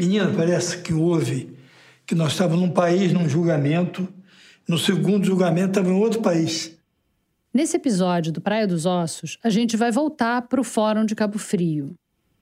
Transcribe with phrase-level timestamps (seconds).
[0.00, 1.54] Menina, parece que houve,
[2.06, 4.08] que nós estávamos num país, num julgamento,
[4.66, 6.74] no segundo julgamento estava em outro país.
[7.52, 11.38] Nesse episódio do Praia dos Ossos, a gente vai voltar para o Fórum de Cabo
[11.38, 11.94] Frio.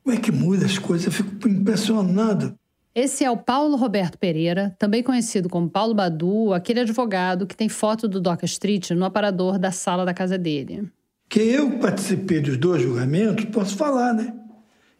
[0.04, 1.06] Como é que muda as coisas?
[1.06, 2.56] Eu fico impressionado.
[2.94, 7.68] Esse é o Paulo Roberto Pereira, também conhecido como Paulo Badu, aquele advogado que tem
[7.68, 10.88] foto do Doca Street no aparador da sala da casa dele.
[11.28, 14.32] Que eu participei dos dois julgamentos, posso falar, né?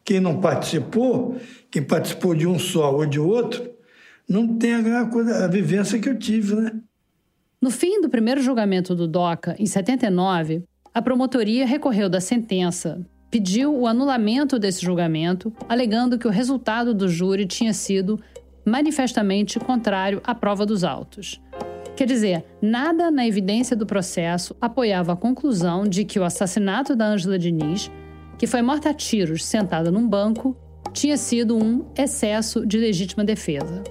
[0.09, 1.37] Quem não participou,
[1.71, 3.71] quem participou de um só ou de outro,
[4.27, 6.73] não tem a, coisa, a vivência que eu tive, né?
[7.61, 13.79] No fim do primeiro julgamento do DOCA, em 79, a promotoria recorreu da sentença, pediu
[13.79, 18.19] o anulamento desse julgamento, alegando que o resultado do júri tinha sido
[18.65, 21.39] manifestamente contrário à prova dos autos.
[21.95, 27.09] Quer dizer, nada na evidência do processo apoiava a conclusão de que o assassinato da
[27.09, 27.91] Ângela Diniz
[28.39, 30.57] que foi morta a tiros sentada num banco,
[30.93, 33.83] tinha sido um excesso de legítima defesa.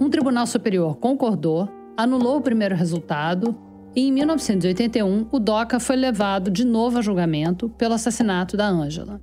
[0.00, 3.56] Um tribunal superior concordou, anulou o primeiro resultado
[3.94, 9.20] e, em 1981, o DOCA foi levado de novo a julgamento pelo assassinato da Ângela.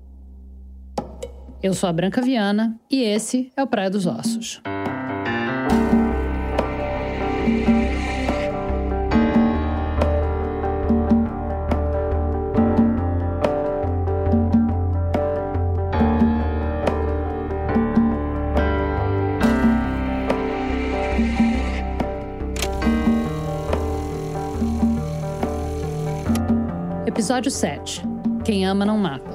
[1.62, 4.62] Eu sou a Branca Viana e esse é o Praia dos Ossos.
[27.16, 28.02] Episódio 7
[28.44, 29.32] Quem ama não mata.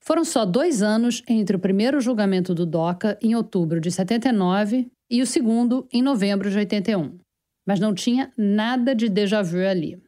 [0.00, 5.22] Foram só dois anos entre o primeiro julgamento do DOCA, em outubro de 79, e
[5.22, 7.18] o segundo, em novembro de 81.
[7.66, 10.00] Mas não tinha nada de déjà vu ali.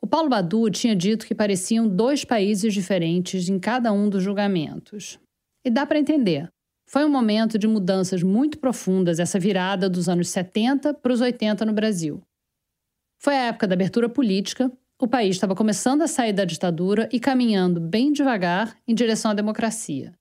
[0.00, 5.20] O Paulo Badu tinha dito que pareciam dois países diferentes em cada um dos julgamentos.
[5.62, 6.50] E dá para entender.
[6.88, 11.66] Foi um momento de mudanças muito profundas, essa virada dos anos 70 para os 80
[11.66, 12.22] no Brasil.
[13.18, 17.20] Foi a época da abertura política, o país estava começando a sair da ditadura e
[17.20, 20.14] caminhando bem devagar em direção à democracia.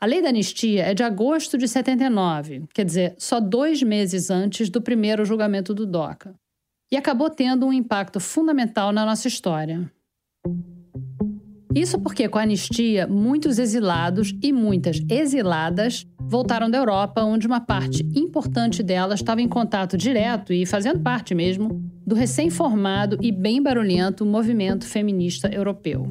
[0.00, 4.70] A lei da anistia é de agosto de 79, quer dizer, só dois meses antes
[4.70, 6.38] do primeiro julgamento do DOCA,
[6.92, 9.90] e acabou tendo um impacto fundamental na nossa história.
[11.76, 17.60] Isso porque, com a anistia, muitos exilados e muitas exiladas voltaram da Europa, onde uma
[17.60, 23.62] parte importante delas estava em contato direto e fazendo parte mesmo do recém-formado e bem
[23.62, 26.08] barulhento movimento feminista europeu.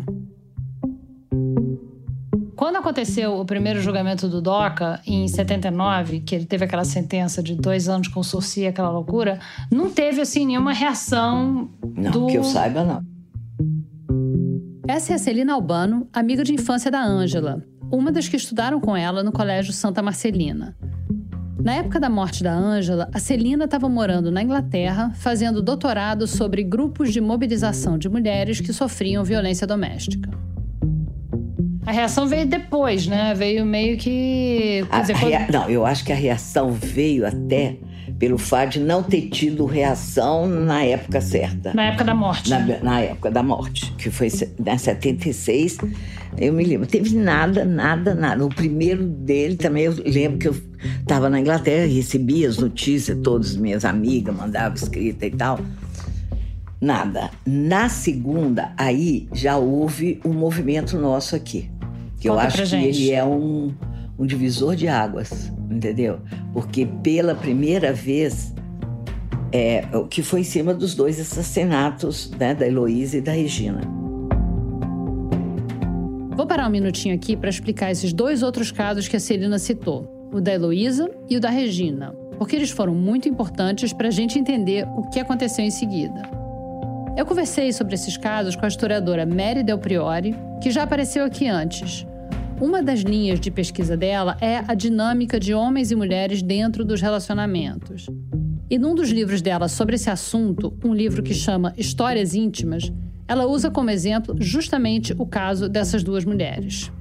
[2.55, 7.55] Quando aconteceu o primeiro julgamento do DOCA, em 79, que ele teve aquela sentença de
[7.55, 9.39] dois anos com sursi, aquela loucura,
[9.71, 11.71] não teve assim nenhuma reação.
[11.97, 12.27] Não, do...
[12.27, 13.14] que eu saiba, não.
[14.87, 18.95] Essa é a Celina Albano, amiga de infância da Ângela, uma das que estudaram com
[18.95, 20.77] ela no Colégio Santa Marcelina.
[21.59, 26.63] Na época da morte da Ângela, a Celina estava morando na Inglaterra, fazendo doutorado sobre
[26.63, 30.29] grupos de mobilização de mulheres que sofriam violência doméstica.
[31.83, 33.33] A reação veio depois, né?
[33.33, 34.85] Veio meio que.
[35.01, 35.29] Dizer, quando...
[35.29, 35.47] rea...
[35.51, 37.77] Não, eu acho que a reação veio até
[38.17, 41.73] pelo fato de não ter tido reação na época certa.
[41.73, 42.49] Na época da morte.
[42.49, 45.77] Na, na época da morte, que foi em né, 76.
[46.37, 48.45] Eu me lembro, teve nada, nada, nada.
[48.45, 50.55] O primeiro dele também, eu lembro que eu
[50.99, 55.59] estava na Inglaterra, recebia as notícias, todas as minhas amigas mandavam escrita e tal.
[56.79, 57.31] Nada.
[57.45, 61.69] Na segunda, aí já houve um movimento nosso aqui.
[62.19, 63.73] Que Conta eu acho que ele é um,
[64.17, 66.19] um divisor de águas entendeu?
[66.53, 68.53] Porque pela primeira vez,
[69.51, 73.81] é, o que foi em cima dos dois assassinatos, né, da Heloísa e da Regina.
[76.35, 80.29] Vou parar um minutinho aqui para explicar esses dois outros casos que a Celina citou,
[80.33, 84.37] o da Heloísa e o da Regina, porque eles foram muito importantes para a gente
[84.37, 86.29] entender o que aconteceu em seguida.
[87.17, 91.47] Eu conversei sobre esses casos com a historiadora Mary Del Priori, que já apareceu aqui
[91.47, 92.05] antes,
[92.59, 97.01] uma das linhas de pesquisa dela é a dinâmica de homens e mulheres dentro dos
[97.01, 98.07] relacionamentos.
[98.69, 102.91] E num dos livros dela sobre esse assunto, um livro que chama Histórias Íntimas,
[103.27, 106.91] ela usa como exemplo justamente o caso dessas duas mulheres.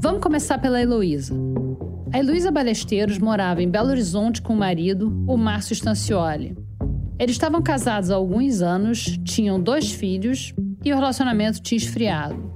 [0.00, 1.34] Vamos começar pela Heloísa.
[2.12, 6.56] A Heloísa Balesteiros morava em Belo Horizonte com o marido, o Márcio Stancioli.
[7.18, 10.54] Eles estavam casados há alguns anos, tinham dois filhos
[10.84, 12.53] e o relacionamento tinha esfriado.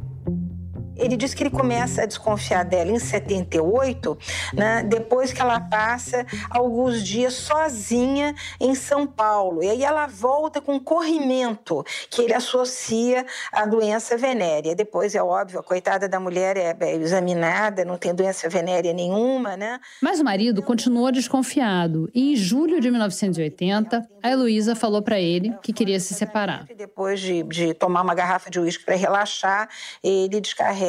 [0.98, 4.18] Ele diz que ele começa a desconfiar dela em 78,
[4.52, 9.62] né, depois que ela passa alguns dias sozinha em São Paulo.
[9.62, 14.74] E aí ela volta com corrimento, que ele associa à doença venérea.
[14.74, 19.56] Depois, é óbvio, a coitada da mulher é, é examinada, não tem doença venérea nenhuma,
[19.56, 19.78] né?
[20.02, 22.10] Mas o marido continuou desconfiado.
[22.14, 26.66] E em julho de 1980, a Heloísa falou para ele que queria se separar.
[26.76, 29.68] Depois de, de tomar uma garrafa de uísque para relaxar,
[30.02, 30.87] ele descarrega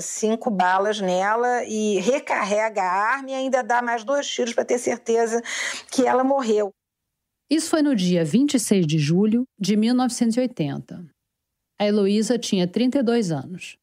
[0.00, 4.78] cinco balas nela e recarrega a arma e ainda dá mais dois tiros para ter
[4.78, 5.42] certeza
[5.90, 6.70] que ela morreu.
[7.50, 11.04] Isso foi no dia 26 de julho de 1980.
[11.78, 13.76] A Heloísa tinha 32 anos.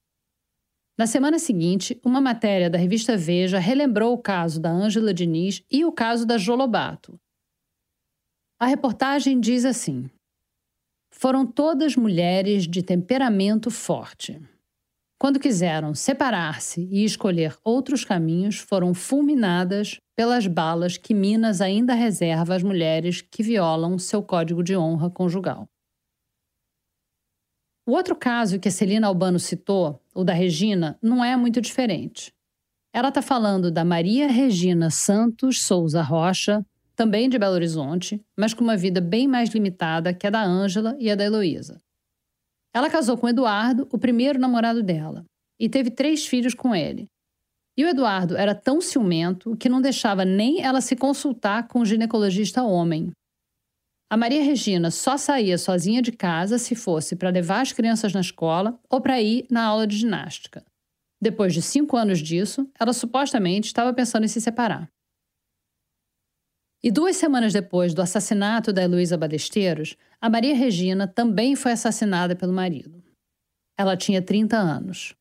[0.97, 5.85] Na semana seguinte, uma matéria da revista Veja relembrou o caso da Ângela Diniz e
[5.85, 7.17] o caso da Jolobato.
[8.59, 10.09] A reportagem diz assim:
[11.09, 14.41] Foram todas mulheres de temperamento forte.
[15.19, 22.55] Quando quiseram separar-se e escolher outros caminhos, foram fulminadas pelas balas que Minas ainda reserva
[22.55, 25.67] às mulheres que violam seu código de honra conjugal.
[27.85, 32.33] O outro caso que a Celina Albano citou, o da Regina, não é muito diferente.
[32.93, 36.65] Ela está falando da Maria Regina Santos Souza Rocha,
[36.95, 40.95] também de Belo Horizonte, mas com uma vida bem mais limitada que a da Ângela
[40.97, 41.81] e a da Heloísa.
[42.79, 45.25] Ela casou com Eduardo, o primeiro namorado dela,
[45.59, 47.07] e teve três filhos com ele.
[47.77, 51.85] E o Eduardo era tão ciumento que não deixava nem ela se consultar com o
[51.85, 53.11] ginecologista homem.
[54.09, 58.21] A Maria Regina só saía sozinha de casa se fosse para levar as crianças na
[58.21, 60.63] escola ou para ir na aula de ginástica.
[61.21, 64.89] Depois de cinco anos disso, ela supostamente estava pensando em se separar.
[66.81, 72.35] E duas semanas depois do assassinato da Heloísa Badesteiros, a Maria Regina também foi assassinada
[72.35, 73.03] pelo marido.
[73.77, 75.13] Ela tinha 30 anos.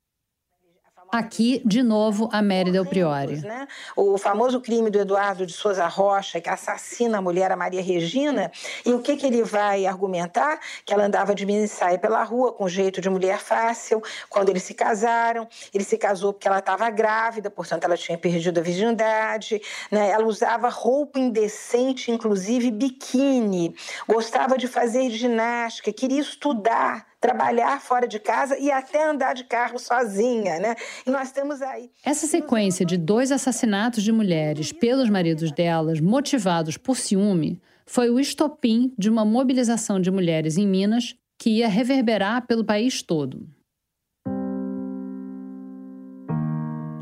[1.11, 3.37] Aqui, de novo, a Mary Del Priori.
[3.37, 3.67] Né?
[3.97, 8.53] O famoso crime do Eduardo de Souza Rocha, que assassina a mulher, a Maria Regina,
[8.85, 10.61] e o que, que ele vai argumentar?
[10.85, 14.63] Que ela andava de mini saia pela rua, com jeito de mulher fácil, quando eles
[14.63, 15.49] se casaram.
[15.73, 19.63] Ele se casou porque ela estava grávida, portanto ela tinha perdido a virgindade.
[19.91, 20.11] Né?
[20.11, 23.75] Ela usava roupa indecente, inclusive biquíni.
[24.07, 29.79] Gostava de fazer ginástica, queria estudar trabalhar fora de casa e até andar de carro
[29.79, 30.75] sozinha, né?
[31.07, 31.91] E nós temos aí.
[32.05, 38.21] Essa sequência de dois assassinatos de mulheres pelos maridos delas, motivados por ciúme, foi o
[38.21, 43.49] estopim de uma mobilização de mulheres em Minas que ia reverberar pelo país todo.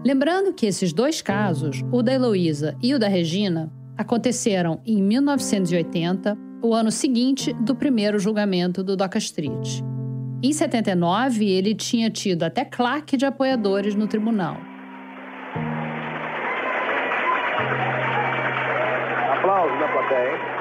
[0.04, 6.38] Lembrando que esses dois casos, o da Heloísa e o da Regina, aconteceram em 1980,
[6.62, 9.82] o ano seguinte do primeiro julgamento do Doca Street.
[10.42, 14.58] Em 79, ele tinha tido até claque de apoiadores no tribunal.
[19.38, 20.56] Aplausos da plateia.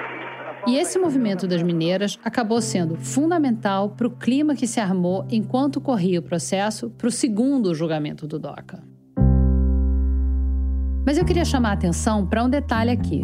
[0.68, 5.82] E esse movimento das mineiras acabou sendo fundamental para o clima que se armou enquanto
[5.82, 8.82] corria o processo para o segundo julgamento do DOCA.
[11.06, 13.22] Mas eu queria chamar a atenção para um detalhe aqui.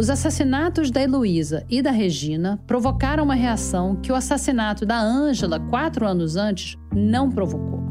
[0.00, 5.60] Os assassinatos da Heloísa e da Regina provocaram uma reação que o assassinato da Ângela,
[5.60, 7.82] quatro anos antes, não provocou.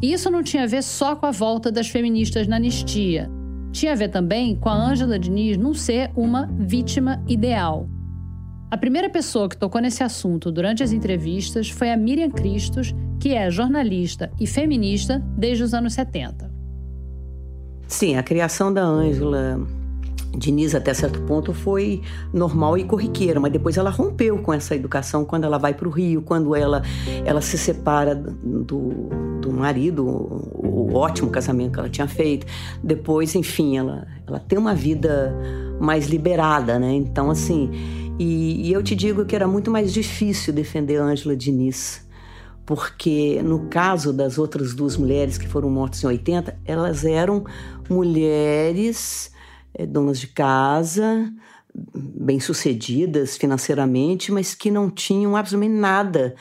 [0.00, 3.28] E isso não tinha a ver só com a volta das feministas na anistia.
[3.72, 7.88] Tinha a ver também com a Ângela Diniz não ser uma vítima ideal.
[8.70, 13.30] A primeira pessoa que tocou nesse assunto durante as entrevistas foi a Miriam Cristos, que
[13.30, 16.48] é jornalista e feminista desde os anos 70.
[17.88, 19.66] Sim, a criação da Ângela
[20.36, 25.24] Diniz, até certo ponto, foi normal e corriqueira, mas depois ela rompeu com essa educação
[25.24, 26.82] quando ela vai para o Rio, quando ela,
[27.24, 29.08] ela se separa do,
[29.40, 32.46] do marido, o, o ótimo casamento que ela tinha feito.
[32.82, 35.34] Depois, enfim, ela, ela tem uma vida
[35.80, 36.92] mais liberada, né?
[36.92, 37.70] Então, assim,
[38.18, 42.06] e, e eu te digo que era muito mais difícil defender Ângela Diniz
[42.68, 47.42] porque no caso das outras duas mulheres que foram mortas em 80, elas eram
[47.88, 49.32] mulheres
[49.86, 51.32] donas de casa,
[51.94, 56.34] bem-sucedidas financeiramente, mas que não tinham absolutamente nada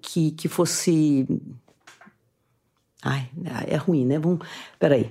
[0.00, 1.26] que, que fosse.
[3.02, 3.28] Ai,
[3.66, 4.18] é ruim, né?
[4.18, 4.46] Vamos...
[4.78, 5.10] Peraí.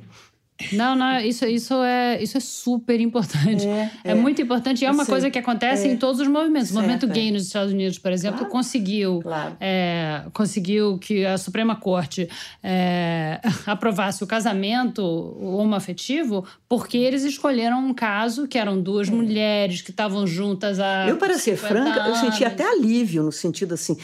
[0.71, 3.67] Não, não, isso, isso, é, isso é super importante.
[3.67, 5.91] É, é, é muito importante e é uma coisa que acontece é.
[5.91, 6.69] em todos os movimentos.
[6.69, 8.51] Certo, o movimento gay nos Estados Unidos, por exemplo, claro.
[8.51, 9.55] conseguiu, claro.
[9.59, 12.29] É, conseguiu que a Suprema Corte
[12.63, 19.11] é, aprovasse o casamento homoafetivo porque eles escolheram um caso que eram duas é.
[19.11, 21.07] mulheres que estavam juntas há.
[21.07, 22.21] Eu, para ser franca, anos.
[22.21, 23.97] eu senti até alívio, no sentido assim,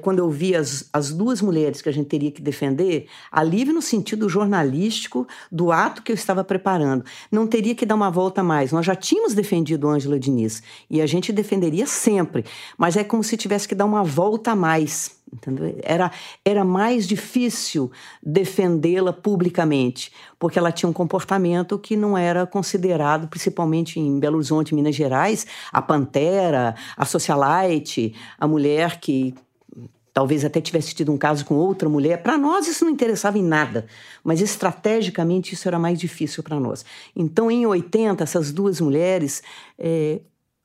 [0.00, 3.82] quando eu vi as, as duas mulheres que a gente teria que defender, alívio no
[3.82, 7.04] sentido jornalístico do ato que eu estava preparando.
[7.30, 8.72] Não teria que dar uma volta mais.
[8.72, 12.44] Nós já tínhamos defendido Ângela Diniz e a gente defenderia sempre,
[12.76, 15.18] mas é como se tivesse que dar uma volta a mais.
[15.32, 15.78] Entendeu?
[15.82, 16.10] Era,
[16.42, 24.00] era mais difícil defendê-la publicamente, porque ela tinha um comportamento que não era considerado, principalmente
[24.00, 29.34] em Belo Horizonte, Minas Gerais, a pantera, a socialite, a mulher que
[30.18, 32.20] talvez até tivesse tido um caso com outra mulher.
[32.24, 33.86] Para nós isso não interessava em nada,
[34.24, 36.84] mas estrategicamente isso era mais difícil para nós.
[37.14, 39.44] Então, em 80, essas duas mulheres.
[39.78, 40.20] É,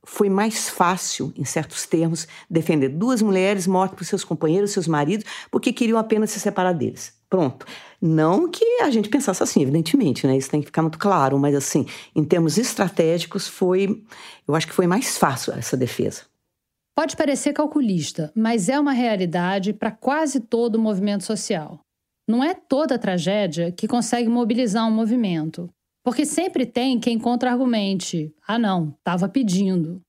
[0.06, 5.24] foi mais fácil, em certos termos, defender duas mulheres mortas por seus companheiros, seus maridos,
[5.50, 7.14] porque queriam apenas se separar deles.
[7.30, 7.64] Pronto.
[8.02, 10.36] Não que a gente pensasse assim, evidentemente, né?
[10.36, 14.04] Isso tem que ficar muito claro, mas assim, em termos estratégicos, foi,
[14.46, 16.33] eu acho que foi mais fácil essa defesa.
[16.96, 21.80] Pode parecer calculista, mas é uma realidade para quase todo o movimento social.
[22.28, 25.68] Não é toda tragédia que consegue mobilizar um movimento,
[26.04, 30.00] porque sempre tem quem contra-argumente: ah, não, estava pedindo.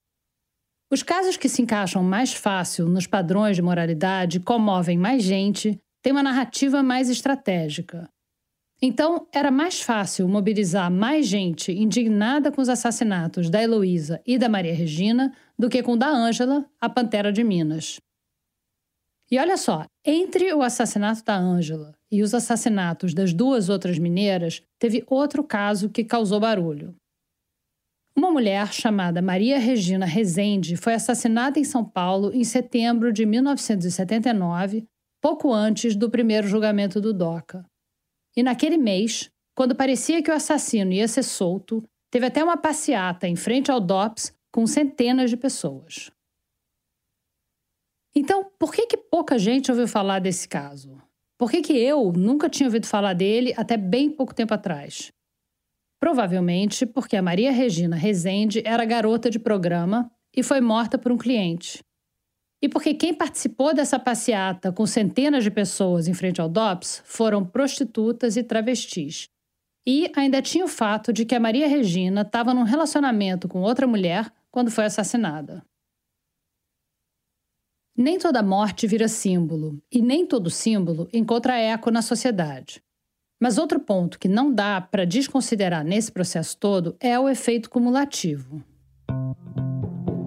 [0.91, 6.11] Os casos que se encaixam mais fácil nos padrões de moralidade comovem mais gente, têm
[6.11, 8.07] uma narrativa mais estratégica.
[8.79, 14.47] Então, era mais fácil mobilizar mais gente indignada com os assassinatos da Heloísa e da
[14.47, 17.99] Maria Regina do que com o da Ângela, a Pantera de Minas.
[19.29, 24.61] E olha só, entre o assassinato da Ângela e os assassinatos das duas outras mineiras,
[24.77, 26.95] teve outro caso que causou barulho.
[28.15, 34.87] Uma mulher chamada Maria Regina Rezende foi assassinada em São Paulo em setembro de 1979,
[35.21, 37.65] pouco antes do primeiro julgamento do DOCA.
[38.37, 43.27] E naquele mês, quando parecia que o assassino ia ser solto, teve até uma passeata
[43.27, 46.09] em frente ao DOPS com centenas de pessoas.
[48.15, 50.97] Então, por que, que pouca gente ouviu falar desse caso?
[51.37, 55.11] Por que, que eu nunca tinha ouvido falar dele até bem pouco tempo atrás?
[55.99, 61.17] Provavelmente porque a Maria Regina Rezende era garota de programa e foi morta por um
[61.17, 61.83] cliente.
[62.61, 67.43] E porque quem participou dessa passeata com centenas de pessoas em frente ao DOPS foram
[67.43, 69.27] prostitutas e travestis.
[69.85, 73.85] E ainda tinha o fato de que a Maria Regina estava num relacionamento com outra
[73.85, 75.61] mulher quando foi assassinada.
[77.97, 82.81] Nem toda morte vira símbolo, e nem todo símbolo encontra eco na sociedade.
[83.37, 88.63] Mas outro ponto que não dá para desconsiderar nesse processo todo é o efeito cumulativo.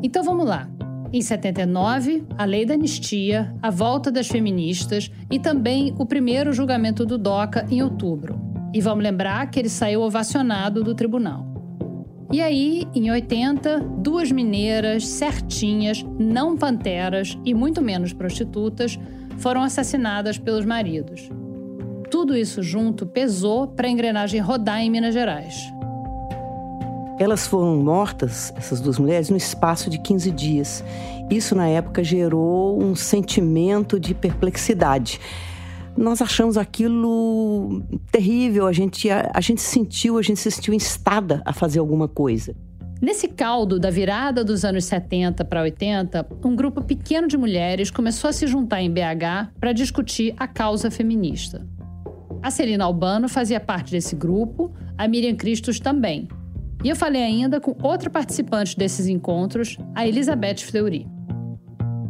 [0.03, 0.69] Então vamos lá.
[1.11, 7.07] Em 79, a lei da anistia, a volta das feministas e também o primeiro julgamento
[7.07, 8.39] do DOCA em outubro.
[8.75, 11.48] E vamos lembrar que ele saiu ovacionado do tribunal.
[12.31, 18.99] E aí, em 80, duas mineiras certinhas, não panteras e muito menos prostitutas,
[19.39, 21.31] foram assassinadas pelos maridos.
[22.11, 25.73] Tudo isso junto pesou para a engrenagem rodar em Minas Gerais.
[27.19, 30.85] Elas foram mortas, essas duas mulheres, no espaço de 15 dias.
[31.31, 35.19] Isso, na época, gerou um sentimento de perplexidade
[35.99, 41.43] nós achamos aquilo terrível, a gente, a, a gente sentiu, a gente se sentiu instada
[41.45, 42.55] a fazer alguma coisa.
[43.01, 48.31] Nesse caldo da virada dos anos 70 para 80, um grupo pequeno de mulheres começou
[48.31, 51.67] a se juntar em BH para discutir a causa feminista.
[52.43, 56.29] A Celina Albano fazia parte desse grupo, a Miriam Cristos também.
[56.85, 61.07] E eu falei ainda com outra participante desses encontros, a Elizabeth Fleury.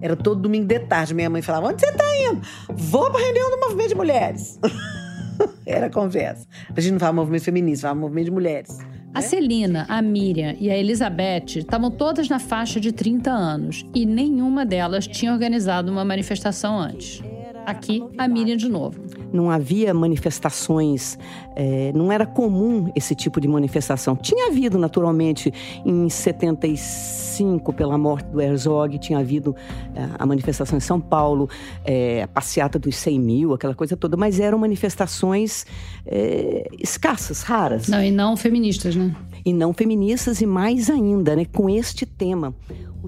[0.01, 1.15] Era todo domingo de tarde.
[1.15, 2.41] Minha mãe falava: Onde você está indo?
[2.69, 4.59] Vou para a reunião do movimento de mulheres.
[5.65, 6.47] Era conversa.
[6.75, 8.79] A gente não fala movimento feminista, fala movimento de mulheres.
[9.15, 14.05] A Celina, a Miriam e a Elizabeth estavam todas na faixa de 30 anos e
[14.05, 17.23] nenhuma delas tinha organizado uma manifestação antes.
[17.69, 18.99] Aqui, a Miriam de novo.
[19.31, 21.19] Não havia manifestações,
[21.55, 24.17] é, não era comum esse tipo de manifestação.
[24.17, 25.53] Tinha havido, naturalmente,
[25.85, 29.55] em 75, pela morte do Herzog, tinha havido
[29.95, 31.47] é, a manifestação em São Paulo,
[31.85, 35.67] é, a passeata dos 100 mil, aquela coisa toda, mas eram manifestações
[36.07, 37.87] é, escassas, raras.
[37.87, 39.15] Não, e não feministas, né?
[39.45, 42.55] E não feministas, e mais ainda, né, com este tema.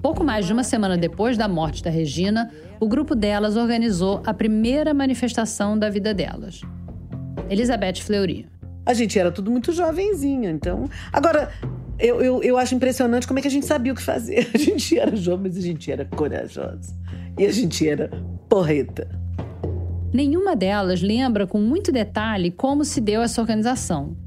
[0.03, 2.51] Pouco mais de uma semana depois da morte da Regina,
[2.81, 6.61] o grupo delas organizou a primeira manifestação da vida delas.
[7.47, 8.47] Elizabeth Fleury.
[8.83, 10.89] A gente era tudo muito jovenzinho, então.
[11.13, 11.53] Agora,
[11.99, 14.49] eu, eu, eu acho impressionante como é que a gente sabia o que fazer.
[14.55, 16.97] A gente era jovem, mas a gente era corajosa.
[17.37, 18.09] E a gente era
[18.49, 19.07] porreta.
[20.11, 24.17] Nenhuma delas lembra com muito detalhe como se deu essa organização.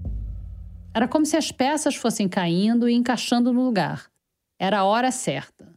[0.95, 4.07] Era como se as peças fossem caindo e encaixando no lugar.
[4.61, 5.74] Era a hora certa.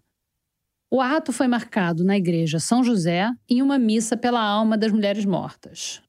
[0.89, 5.25] O ato foi marcado na igreja São José em uma missa pela alma das mulheres
[5.25, 6.01] mortas.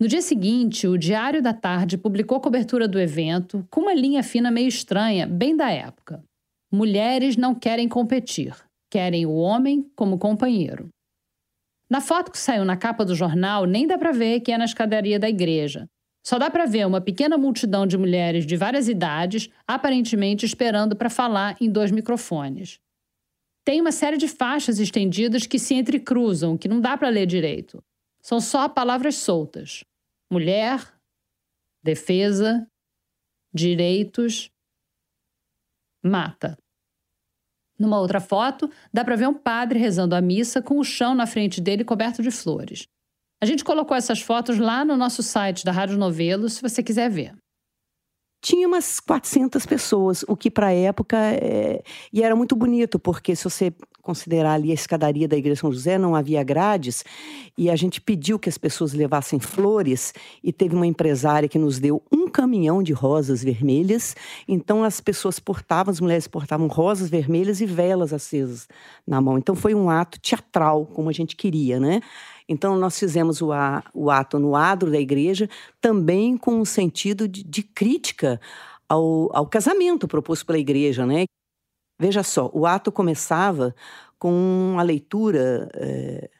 [0.00, 4.50] No dia seguinte, o Diário da Tarde publicou cobertura do evento com uma linha fina
[4.50, 6.24] meio estranha, bem da época.
[6.72, 8.56] Mulheres não querem competir,
[8.90, 10.88] querem o homem como companheiro.
[11.90, 14.64] Na foto que saiu na capa do jornal, nem dá para ver que é na
[14.64, 15.86] escadaria da igreja.
[16.26, 21.10] Só dá para ver uma pequena multidão de mulheres de várias idades, aparentemente esperando para
[21.10, 22.80] falar em dois microfones.
[23.64, 27.82] Tem uma série de faixas estendidas que se entrecruzam, que não dá para ler direito.
[28.20, 29.82] São só palavras soltas
[30.30, 30.92] mulher,
[31.82, 32.66] defesa,
[33.52, 34.50] direitos,
[36.02, 36.58] mata.
[37.78, 41.26] Numa outra foto, dá para ver um padre rezando a missa com o chão na
[41.26, 42.88] frente dele coberto de flores.
[43.40, 47.10] A gente colocou essas fotos lá no nosso site da Rádio Novelo, se você quiser
[47.10, 47.36] ver
[48.44, 51.82] tinha umas 400 pessoas, o que para a época é...
[52.12, 53.72] e era muito bonito, porque se você
[54.02, 57.02] considerar ali a escadaria da Igreja São José, não havia grades,
[57.56, 61.78] e a gente pediu que as pessoas levassem flores, e teve uma empresária que nos
[61.78, 64.14] deu um caminhão de rosas vermelhas,
[64.46, 68.68] então as pessoas portavam, as mulheres portavam rosas vermelhas e velas acesas
[69.06, 69.38] na mão.
[69.38, 72.02] Então foi um ato teatral, como a gente queria, né?
[72.48, 75.48] Então, nós fizemos o, a, o ato no adro da igreja,
[75.80, 78.40] também com um sentido de, de crítica
[78.88, 81.24] ao, ao casamento proposto pela igreja, né?
[81.98, 83.74] Veja só, o ato começava
[84.18, 86.30] com a leitura, é,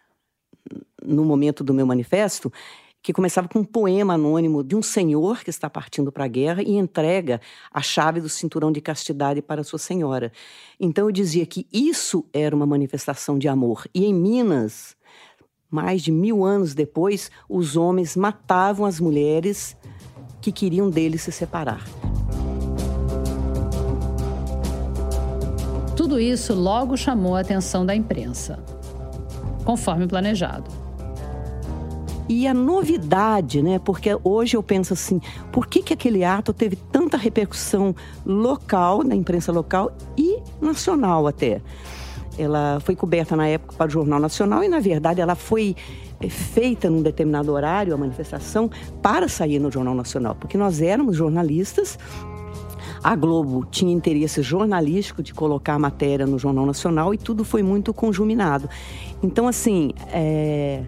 [1.03, 2.53] no momento do meu manifesto,
[3.03, 6.63] que começava com um poema anônimo de um senhor que está partindo para a guerra
[6.63, 7.39] e entrega
[7.71, 10.33] a chave do cinturão de castidade para sua senhora.
[10.81, 13.87] Então eu dizia que isso era uma manifestação de amor.
[13.95, 14.97] E em Minas,
[15.75, 19.77] mais de mil anos depois, os homens matavam as mulheres
[20.41, 21.85] que queriam deles se separar.
[25.97, 28.63] Tudo isso logo chamou a atenção da imprensa,
[29.65, 30.71] conforme planejado.
[32.29, 33.81] E a novidade, né?
[33.81, 39.17] Porque hoje eu penso assim, por que, que aquele ato teve tanta repercussão local, na
[39.17, 41.61] imprensa local e nacional até?
[42.39, 45.77] Ela foi coberta na época para o Jornal Nacional e, na verdade, ela foi
[46.21, 48.71] eh, feita num determinado horário, a manifestação,
[49.01, 51.99] para sair no Jornal Nacional, porque nós éramos jornalistas.
[53.03, 57.63] A Globo tinha interesse jornalístico de colocar a matéria no Jornal Nacional e tudo foi
[57.63, 58.69] muito conjuminado.
[59.23, 60.83] Então, assim, é...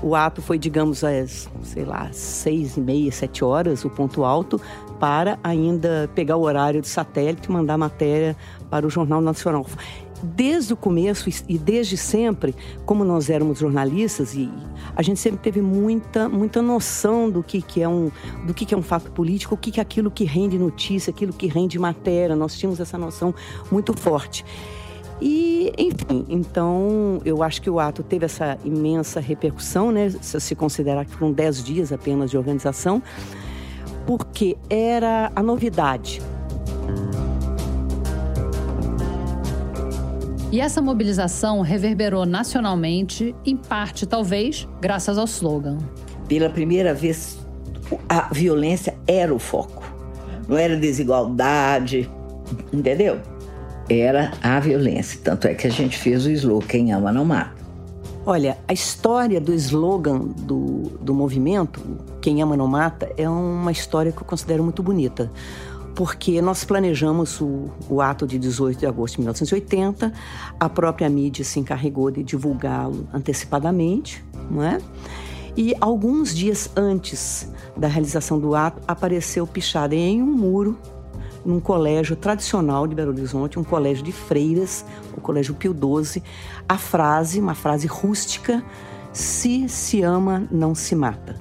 [0.00, 4.60] o ato foi, digamos, às, sei lá, seis e meia, sete horas, o ponto alto,
[5.00, 8.36] para ainda pegar o horário de satélite e mandar a matéria
[8.70, 9.66] para o Jornal Nacional
[10.22, 12.54] desde o começo e desde sempre,
[12.84, 14.50] como nós éramos jornalistas e
[14.96, 18.10] a gente sempre teve muita muita noção do que, que é um
[18.46, 21.10] do que, que é um fato político, o que, que é aquilo que rende notícia,
[21.10, 22.34] aquilo que rende matéria.
[22.34, 23.34] Nós tínhamos essa noção
[23.70, 24.44] muito forte.
[25.20, 30.10] E, enfim, então eu acho que o ato teve essa imensa repercussão, né?
[30.20, 33.02] Se se considerar que foram dez dias apenas de organização,
[34.06, 36.22] porque era a novidade.
[40.50, 45.76] E essa mobilização reverberou nacionalmente, em parte, talvez, graças ao slogan.
[46.26, 47.38] Pela primeira vez,
[48.08, 49.84] a violência era o foco.
[50.48, 52.10] Não era desigualdade,
[52.72, 53.20] entendeu?
[53.90, 55.20] Era a violência.
[55.22, 57.58] Tanto é que a gente fez o slogan: quem ama não mata.
[58.24, 61.80] Olha, a história do slogan do, do movimento,
[62.20, 65.30] Quem Ama Não Mata, é uma história que eu considero muito bonita
[65.98, 70.12] porque nós planejamos o, o, ato de 18 de agosto de 1980,
[70.60, 74.78] a própria mídia se encarregou de divulgá-lo antecipadamente, não é?
[75.56, 80.78] E alguns dias antes da realização do ato, apareceu pichada em um muro,
[81.44, 84.84] num colégio tradicional de Belo Horizonte, um colégio de freiras,
[85.16, 86.22] o Colégio Pio XII,
[86.68, 88.62] a frase, uma frase rústica:
[89.12, 91.34] se se ama, não se mata.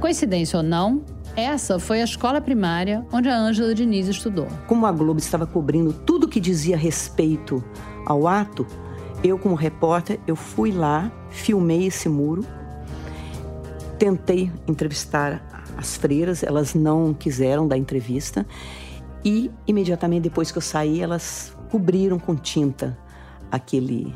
[0.00, 1.04] Coincidência ou não,
[1.36, 4.46] essa foi a escola primária onde a Ângela Diniz estudou.
[4.66, 7.62] Como a Globo estava cobrindo tudo que dizia respeito
[8.06, 8.66] ao ato,
[9.22, 12.44] eu como repórter, eu fui lá, filmei esse muro,
[13.98, 15.42] tentei entrevistar
[15.76, 18.46] as freiras, elas não quiseram dar entrevista
[19.24, 22.98] e imediatamente depois que eu saí, elas cobriram com tinta
[23.50, 24.14] aquele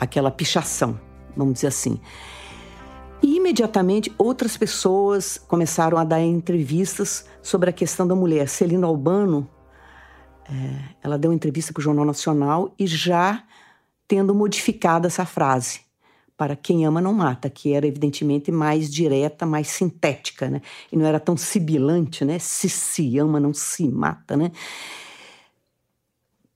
[0.00, 0.98] aquela pichação,
[1.36, 2.00] vamos dizer assim.
[3.22, 8.48] E imediatamente outras pessoas começaram a dar entrevistas sobre a questão da mulher.
[8.48, 9.48] Celina Albano,
[10.48, 13.42] é, ela deu uma entrevista para o Jornal Nacional e já
[14.06, 15.80] tendo modificado essa frase
[16.38, 20.62] para quem ama não mata, que era evidentemente mais direta, mais sintética, né?
[20.90, 22.38] E não era tão sibilante, né?
[22.38, 24.52] Se se ama não se mata, né?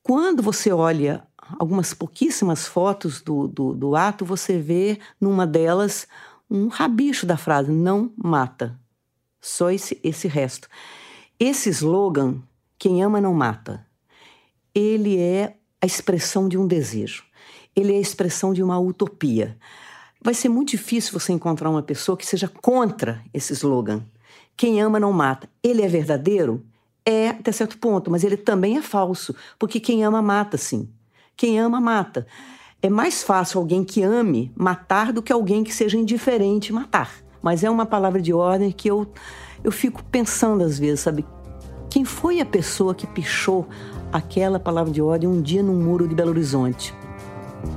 [0.01, 1.27] Quando você olha
[1.59, 6.07] algumas pouquíssimas fotos do, do, do ato, você vê numa delas
[6.53, 8.79] um rabicho da frase, não mata.
[9.41, 10.69] Só esse, esse resto.
[11.41, 12.43] Esse slogan,
[12.79, 13.87] quem ama não mata,
[14.75, 17.25] ele é a expressão de um desejo.
[17.75, 19.57] Ele é a expressão de uma utopia.
[20.21, 24.03] Vai ser muito difícil você encontrar uma pessoa que seja contra esse slogan.
[24.55, 25.49] Quem ama não mata.
[25.63, 26.65] Ele é verdadeiro?
[27.05, 30.89] É até certo ponto, mas ele também é falso, porque quem ama mata, sim.
[31.35, 32.27] Quem ama mata.
[32.85, 37.13] É mais fácil alguém que ame matar do que alguém que seja indiferente matar.
[37.41, 39.07] Mas é uma palavra de ordem que eu,
[39.63, 41.25] eu fico pensando às vezes, sabe?
[41.89, 43.69] Quem foi a pessoa que pichou
[44.13, 46.93] aquela palavra de ordem um dia num muro de Belo Horizonte?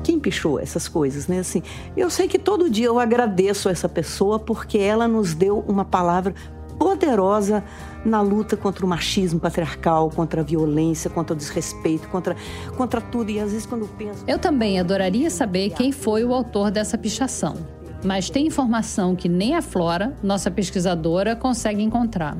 [0.03, 1.37] Quem pichou essas coisas, né?
[1.37, 1.61] Assim,
[1.95, 5.85] eu sei que todo dia eu agradeço a essa pessoa porque ela nos deu uma
[5.85, 6.33] palavra
[6.79, 7.63] poderosa
[8.05, 12.35] na luta contra o machismo patriarcal, contra a violência, contra o desrespeito, contra,
[12.77, 13.31] contra tudo.
[13.31, 14.23] E às vezes quando eu penso.
[14.27, 17.55] Eu também adoraria saber quem foi o autor dessa pichação.
[18.03, 22.37] Mas tem informação que nem a Flora, nossa pesquisadora, consegue encontrar.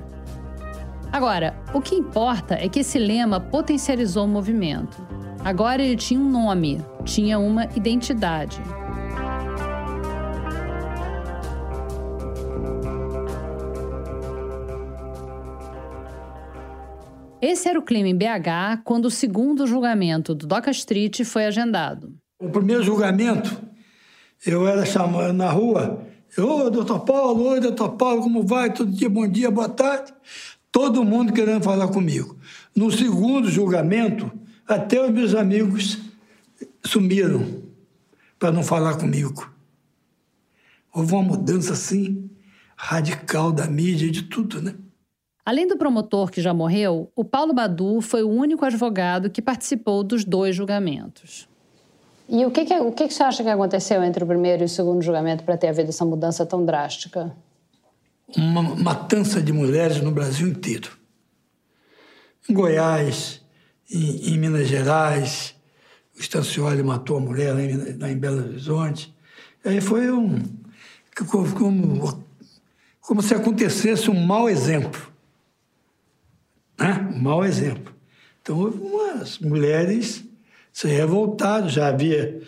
[1.12, 5.02] Agora, o que importa é que esse lema potencializou o movimento.
[5.44, 8.62] Agora ele tinha um nome, tinha uma identidade.
[17.48, 22.12] Esse era o clima em BH quando o segundo julgamento do Doca Street foi agendado.
[22.40, 23.56] O primeiro julgamento,
[24.44, 26.04] eu era chamado na rua,
[26.40, 28.74] ô, doutor Paulo, oi, doutor Paulo, como vai?
[28.74, 30.12] Todo dia, bom dia, boa tarde.
[30.72, 32.36] Todo mundo querendo falar comigo.
[32.76, 34.32] No segundo julgamento,
[34.68, 36.00] até os meus amigos
[36.84, 37.62] sumiram
[38.40, 39.54] para não falar comigo.
[40.92, 42.28] Houve uma mudança assim
[42.76, 44.74] radical da mídia e de tudo, né?
[45.46, 50.04] Além do promotor que já morreu, o Paulo Badu foi o único advogado que participou
[50.04, 51.48] dos dois julgamentos.
[52.28, 54.66] E o que, que, o que, que você acha que aconteceu entre o primeiro e
[54.66, 57.32] o segundo julgamento para ter havido essa mudança tão drástica?
[58.36, 60.90] Uma matança de mulheres no Brasil inteiro.
[62.50, 63.40] Em Goiás,
[63.88, 65.54] em, em Minas Gerais,
[66.18, 69.16] o Stancioli matou a mulher lá em, lá em Belo Horizonte.
[69.64, 70.42] Aí foi um.
[71.56, 72.26] Como,
[73.00, 75.15] como se acontecesse um mau exemplo
[76.78, 77.10] né?
[77.14, 77.94] Um mau exemplo.
[78.42, 80.24] Então, umas mulheres
[80.72, 82.42] se revoltaram, já havia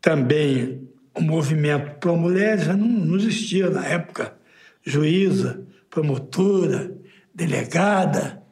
[0.00, 4.36] também um movimento para mulheres, já não, não existia na época
[4.82, 6.96] juíza, promotora,
[7.34, 8.42] delegada,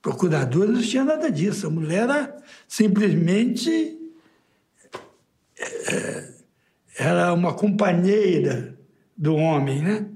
[0.00, 1.66] procuradora, não existia nada disso.
[1.66, 2.36] A mulher era
[2.68, 3.98] simplesmente
[5.58, 6.30] é,
[6.98, 8.78] era uma companheira
[9.16, 10.06] do homem, né?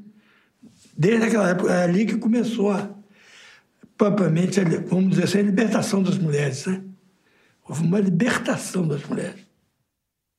[0.96, 2.90] Desde aquela época, é ali que começou a,
[3.96, 6.66] propriamente, vamos dizer assim, a libertação das mulheres.
[6.66, 6.82] Né?
[7.66, 9.44] Houve uma libertação das mulheres.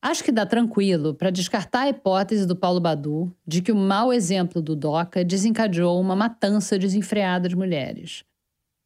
[0.01, 4.13] Acho que dá tranquilo para descartar a hipótese do Paulo Badu de que o mau
[4.13, 8.23] exemplo do DOCA desencadeou uma matança desenfreada de mulheres.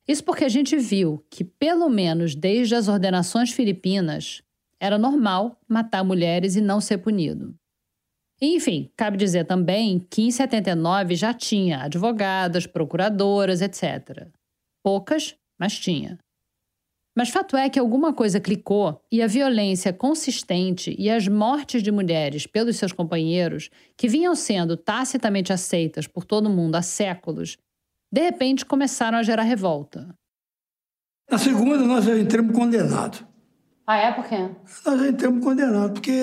[0.07, 4.41] Isso porque a gente viu que, pelo menos desde as ordenações filipinas,
[4.79, 7.53] era normal matar mulheres e não ser punido.
[8.41, 14.29] Enfim, cabe dizer também que em 79 já tinha advogadas, procuradoras, etc.
[14.89, 16.17] Poucas, mas tinha.
[17.15, 21.91] Mas fato é que alguma coisa clicou e a violência consistente e as mortes de
[21.91, 27.55] mulheres pelos seus companheiros, que vinham sendo tacitamente aceitas por todo mundo há séculos,
[28.11, 30.09] de repente começaram a gerar revolta.
[31.29, 33.23] Na segunda, nós já entramos condenados.
[33.85, 34.11] Ah, é?
[34.11, 34.49] Por quê?
[34.83, 36.19] Nós já entramos condenados, porque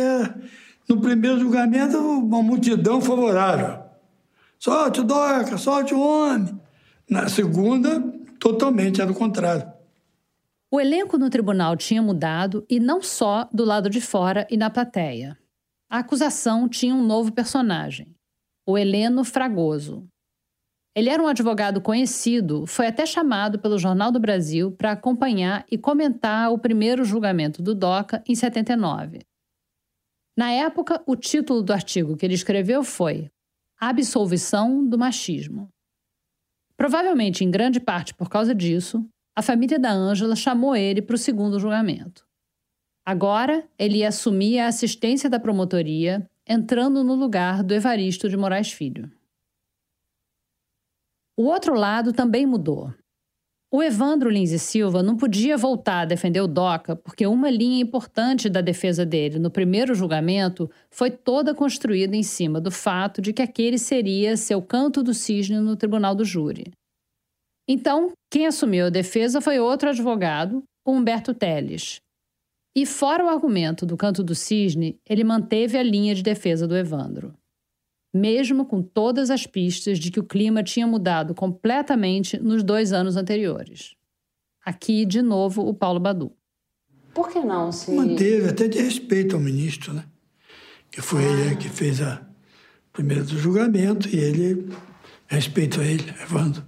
[0.88, 3.85] no primeiro julgamento, uma multidão favorável.
[4.59, 6.61] Solte o doca, solte o homem.
[7.09, 9.72] Na segunda, totalmente era o contrário.
[10.70, 14.68] O elenco no tribunal tinha mudado e não só do lado de fora e na
[14.68, 15.38] plateia.
[15.88, 18.16] A acusação tinha um novo personagem,
[18.66, 20.07] o Heleno Fragoso.
[20.96, 25.79] Ele era um advogado conhecido, foi até chamado pelo Jornal do Brasil para acompanhar e
[25.79, 29.20] comentar o primeiro julgamento do DOCA em 79.
[30.37, 33.31] Na época, o título do artigo que ele escreveu foi
[33.79, 35.68] Absolvição do Machismo.
[36.76, 41.18] Provavelmente em grande parte por causa disso, a família da Ângela chamou ele para o
[41.18, 42.26] segundo julgamento.
[43.04, 48.72] Agora, ele ia assumir a assistência da promotoria entrando no lugar do Evaristo de Moraes
[48.72, 49.10] Filho.
[51.36, 52.92] O outro lado também mudou.
[53.76, 57.82] O Evandro Lins e Silva não podia voltar a defender o DOCA porque uma linha
[57.82, 63.34] importante da defesa dele no primeiro julgamento foi toda construída em cima do fato de
[63.34, 66.72] que aquele seria seu canto do cisne no tribunal do júri.
[67.68, 72.00] Então, quem assumiu a defesa foi outro advogado, o Humberto Teles.
[72.74, 76.74] E fora o argumento do canto do cisne, ele manteve a linha de defesa do
[76.74, 77.34] Evandro
[78.16, 83.16] mesmo com todas as pistas de que o clima tinha mudado completamente nos dois anos
[83.16, 83.94] anteriores.
[84.64, 86.33] Aqui, de novo, o Paulo Badu.
[87.14, 87.92] Por que não se.
[87.92, 90.05] Manteve, até de respeito ao ministro, né?
[90.90, 91.29] Que foi ah.
[91.29, 92.26] ele que fez a
[92.92, 94.68] primeira do julgamento e ele
[95.26, 96.66] respeitou ele, Evandro.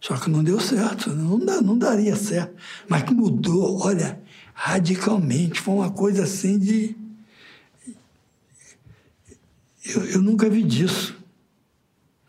[0.00, 2.54] Só que não deu certo, não, dá, não daria certo.
[2.86, 4.20] Mas que mudou, olha,
[4.54, 5.60] radicalmente.
[5.60, 6.96] Foi uma coisa assim de
[9.94, 11.16] eu, eu nunca vi disso.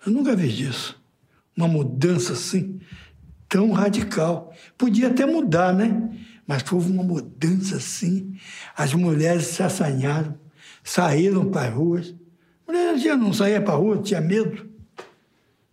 [0.06, 1.02] Eu nunca vi disso.
[1.56, 2.80] Uma mudança assim,
[3.50, 4.54] tão radical.
[4.78, 6.10] Podia até mudar, né?
[6.46, 8.38] Mas houve uma mudança assim.
[8.76, 10.38] As mulheres se assanharam,
[10.84, 12.16] saíram para as ruas.
[12.68, 14.70] A mulher já não saía para a rua, tinha medo.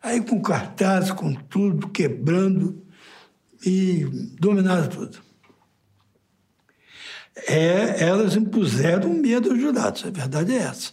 [0.02, 2.84] Aí com cartazes, com tudo, quebrando
[3.64, 4.04] e
[4.38, 5.18] dominaram tudo.
[7.48, 10.92] É, elas impuseram medo aos jurados, a verdade é essa.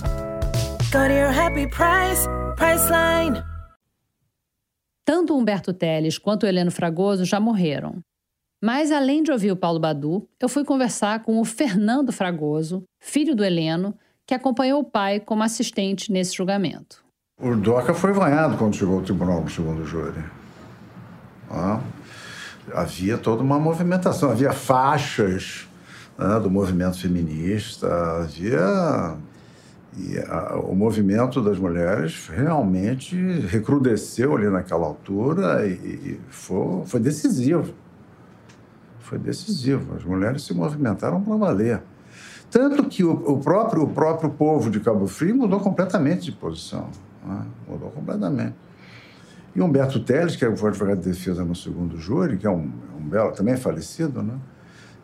[0.91, 2.27] Go to your happy price,
[2.57, 3.41] Priceline.
[5.05, 8.01] Tanto Humberto Teles quanto Heleno Fragoso já morreram.
[8.61, 13.33] Mas, além de ouvir o Paulo Badu, eu fui conversar com o Fernando Fragoso, filho
[13.33, 17.01] do Heleno, que acompanhou o pai como assistente nesse julgamento.
[17.39, 20.21] O DOCA foi vaiado quando chegou ao tribunal do segundo júri.
[21.49, 21.79] Ah,
[22.73, 25.69] havia toda uma movimentação, havia faixas
[26.17, 27.87] né, do movimento feminista,
[28.23, 29.17] havia
[29.97, 33.15] e a, o movimento das mulheres realmente
[33.47, 37.73] recrudesceu ali naquela altura e, e foi, foi decisivo.
[38.99, 39.95] Foi decisivo.
[39.95, 41.81] As mulheres se movimentaram para valer.
[42.49, 46.89] Tanto que o, o, próprio, o próprio povo de Cabo Frio mudou completamente de posição.
[47.25, 47.45] Né?
[47.67, 48.55] Mudou completamente.
[49.53, 53.03] E Humberto Teles, que foi advogado de defesa no segundo júri, que é um, um
[53.03, 54.35] belo, também é falecido, né?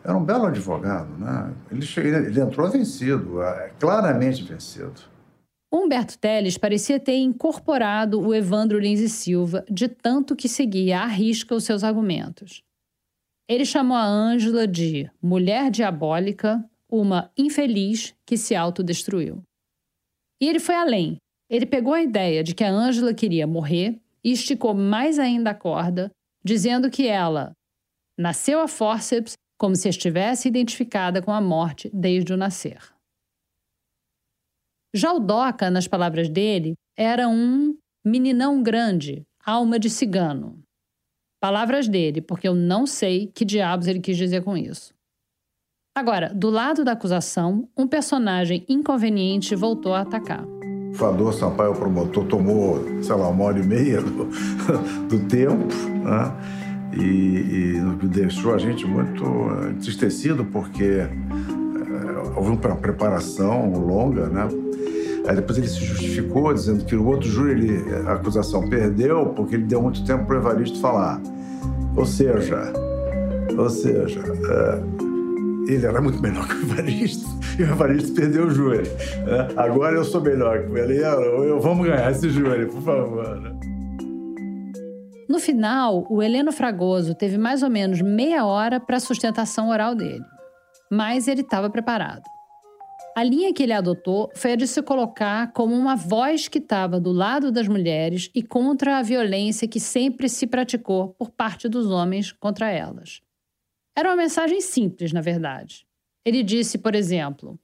[0.08, 1.54] Era um belo advogado, né?
[1.70, 1.84] Ele,
[2.28, 3.40] ele entrou vencido,
[3.78, 5.02] claramente vencido.
[5.70, 11.06] Humberto Teles parecia ter incorporado o Evandro Lins e Silva de tanto que seguia à
[11.06, 12.62] risca os seus argumentos.
[13.46, 19.42] Ele chamou a Ângela de mulher diabólica, uma infeliz que se autodestruiu.
[20.40, 21.18] E ele foi além.
[21.50, 25.54] Ele pegou a ideia de que a Ângela queria morrer e esticou mais ainda a
[25.54, 26.10] corda,
[26.42, 27.52] dizendo que ela
[28.18, 32.80] nasceu a fórceps como se estivesse identificada com a morte desde o nascer.
[34.94, 40.62] Já o Doca, nas palavras dele, era um meninão grande, alma de cigano.
[41.40, 44.94] Palavras dele, porque eu não sei que diabos ele quis dizer com isso.
[45.94, 50.44] Agora, do lado da acusação, um personagem inconveniente voltou a atacar.
[50.44, 54.24] O Fador Sampaio, o promotor, tomou, sei lá, uma hora e meia do,
[55.08, 56.57] do tempo, né?
[56.98, 61.08] E, e deixou a gente muito eh, entristecido porque é,
[62.36, 64.48] houve uma preparação longa, né?
[65.26, 69.56] Aí depois ele se justificou dizendo que o outro júri ele, a acusação perdeu porque
[69.56, 71.20] ele deu muito tempo para o Evaristo falar.
[71.94, 72.72] Ou seja,
[73.56, 78.50] ou seja, é, ele era muito melhor que o Evaristo e o Evaristo perdeu o
[78.50, 78.88] júri.
[79.26, 79.48] Né?
[79.56, 80.98] Agora eu sou melhor que ele.
[80.98, 83.58] Eu, vamos ganhar esse júri, por favor.
[85.28, 89.94] No final, o Heleno Fragoso teve mais ou menos meia hora para a sustentação oral
[89.94, 90.24] dele.
[90.90, 92.22] Mas ele estava preparado.
[93.14, 96.98] A linha que ele adotou foi a de se colocar como uma voz que estava
[96.98, 101.90] do lado das mulheres e contra a violência que sempre se praticou por parte dos
[101.90, 103.20] homens contra elas.
[103.96, 105.84] Era uma mensagem simples, na verdade.
[106.24, 107.58] Ele disse, por exemplo,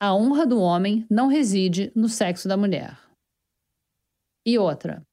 [0.00, 2.98] a honra do homem não reside no sexo da mulher.
[4.46, 5.05] E outra,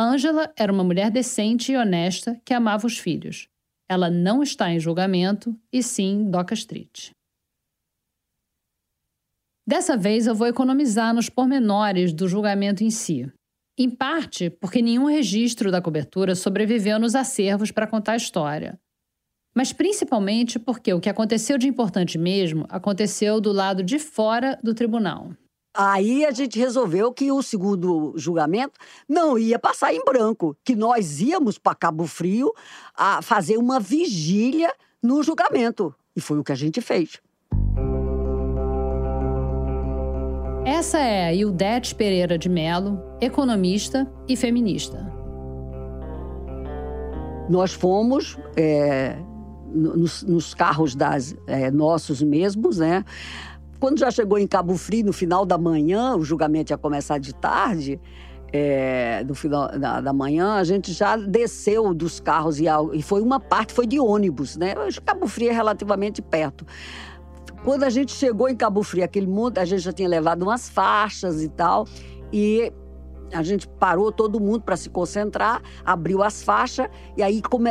[0.00, 3.48] Ângela era uma mulher decente e honesta que amava os filhos.
[3.88, 7.10] Ela não está em julgamento, e sim Doca Street.
[9.66, 13.28] Dessa vez eu vou economizar nos pormenores do julgamento em si.
[13.76, 18.78] Em parte porque nenhum registro da cobertura sobreviveu nos acervos para contar a história.
[19.52, 24.74] Mas principalmente porque o que aconteceu de importante mesmo aconteceu do lado de fora do
[24.74, 25.32] tribunal.
[25.74, 28.78] Aí a gente resolveu que o segundo julgamento
[29.08, 32.52] não ia passar em branco, que nós íamos para Cabo Frio
[32.96, 35.94] a fazer uma vigília no julgamento.
[36.16, 37.20] E foi o que a gente fez.
[40.64, 45.10] Essa é a Ildete Pereira de Melo, economista e feminista.
[47.48, 49.16] Nós fomos é,
[49.72, 53.02] nos, nos, carros das, é, nossos mesmos, né?
[53.80, 57.34] Quando já chegou em Cabo Frio, no final da manhã, o julgamento ia começar de
[57.34, 58.00] tarde,
[58.52, 62.64] é, no final da, da, manhã, a gente já desceu dos carros e,
[62.94, 64.74] e foi uma parte foi de ônibus, né?
[65.04, 66.66] Cabo Frio é relativamente perto.
[67.64, 70.68] Quando a gente chegou em Cabo Frio, aquele mundo, a gente já tinha levado umas
[70.68, 71.86] faixas e tal.
[72.32, 72.72] E
[73.32, 77.70] a gente parou todo mundo para se concentrar, abriu as faixas e aí come...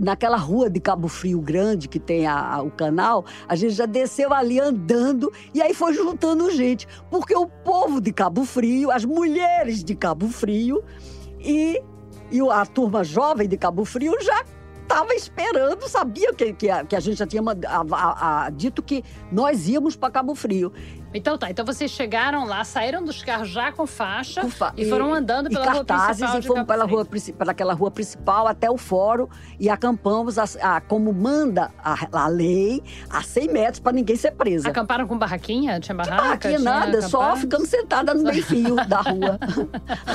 [0.00, 3.86] naquela rua de Cabo Frio grande que tem a, a, o canal, a gente já
[3.86, 9.04] desceu ali andando e aí foi juntando gente, porque o povo de Cabo Frio, as
[9.04, 10.82] mulheres de Cabo Frio
[11.40, 11.82] e,
[12.30, 14.44] e a turma jovem de Cabo Frio já
[14.86, 19.02] estava esperando, sabia que, que, a, que a gente já tinha a, a, dito que
[19.30, 20.72] nós íamos para Cabo Frio.
[21.16, 24.82] Então tá, então vocês chegaram lá, saíram dos carros já com faixa com fa e,
[24.82, 26.38] e, foram andando pela rua principal.
[26.38, 27.06] E fomos pela, rua,
[27.38, 29.26] pela aquela rua principal até o fórum
[29.58, 34.32] e acampamos a, a como manda a, a, lei a 100 metros para ninguém ser
[34.32, 34.68] presa.
[34.68, 35.80] Acamparam com barraquinha?
[35.80, 36.22] Tinha barraca?
[36.22, 39.38] barraquinha tinha nada, só ficamos sentada no meio fio da rua.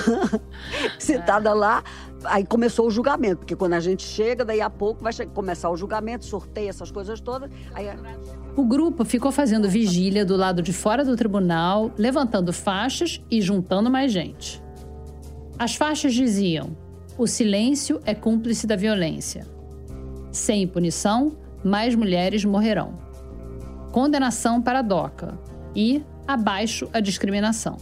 [1.00, 1.84] sentada lá,
[2.26, 5.76] aí começou o julgamento, porque quando a gente chega, daí a pouco vai começar o
[5.76, 7.50] julgamento, sorteio, essas coisas todas.
[7.74, 7.88] Aí...
[8.56, 13.90] O grupo ficou fazendo vigília do lado de fora do tribunal, levantando faixas e juntando
[13.90, 14.62] mais gente.
[15.58, 16.76] As faixas diziam:
[17.18, 19.46] o silêncio é cúmplice da violência.
[20.32, 22.98] Sem punição, mais mulheres morrerão.
[23.92, 25.38] Condenação para a DOCA
[25.76, 27.78] e abaixo a discriminação.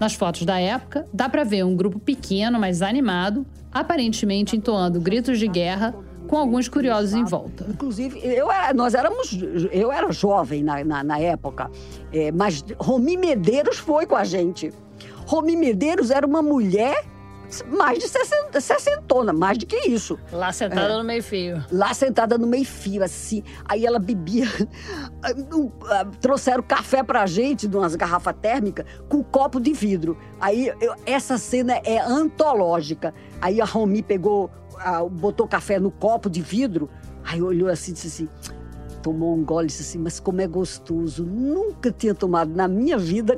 [0.00, 5.38] Nas fotos da época, dá para ver um grupo pequeno, mas animado, aparentemente entoando gritos
[5.38, 5.94] de guerra,
[6.32, 7.66] com alguns curiosos em volta.
[7.68, 9.38] Inclusive, eu era, nós éramos,
[9.70, 11.70] eu era jovem na, na, na época,
[12.10, 14.72] é, mas Romi Medeiros foi com a gente.
[15.26, 17.04] Romi Medeiros era uma mulher
[17.70, 20.18] mais de 60, 60, mais do que isso.
[20.32, 20.96] Lá sentada é.
[20.96, 21.62] no meio-fio.
[21.70, 23.42] Lá sentada no meio-fio, assim.
[23.66, 24.46] Aí ela bebia.
[25.24, 30.18] Ah, trouxeram café pra gente, de umas garrafas térmicas, com copo de vidro.
[30.40, 33.14] Aí eu, essa cena é antológica.
[33.40, 34.50] Aí a Romi pegou,
[35.10, 36.88] botou café no copo de vidro.
[37.24, 38.28] Aí olhou assim e disse assim
[39.02, 41.26] tomou um gole e disse assim, mas como é gostoso.
[41.26, 43.36] Nunca tinha tomado na minha vida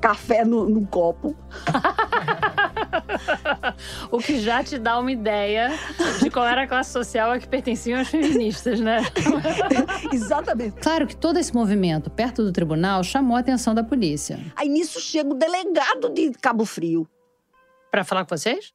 [0.00, 1.36] café no, num copo.
[4.10, 5.70] o que já te dá uma ideia
[6.20, 9.02] de qual era a classe social a que pertenciam as feministas, né?
[10.12, 10.80] Exatamente.
[10.80, 14.38] Claro que todo esse movimento perto do tribunal chamou a atenção da polícia.
[14.56, 17.06] Aí nisso chega o delegado de Cabo Frio.
[17.90, 18.72] Para falar com vocês?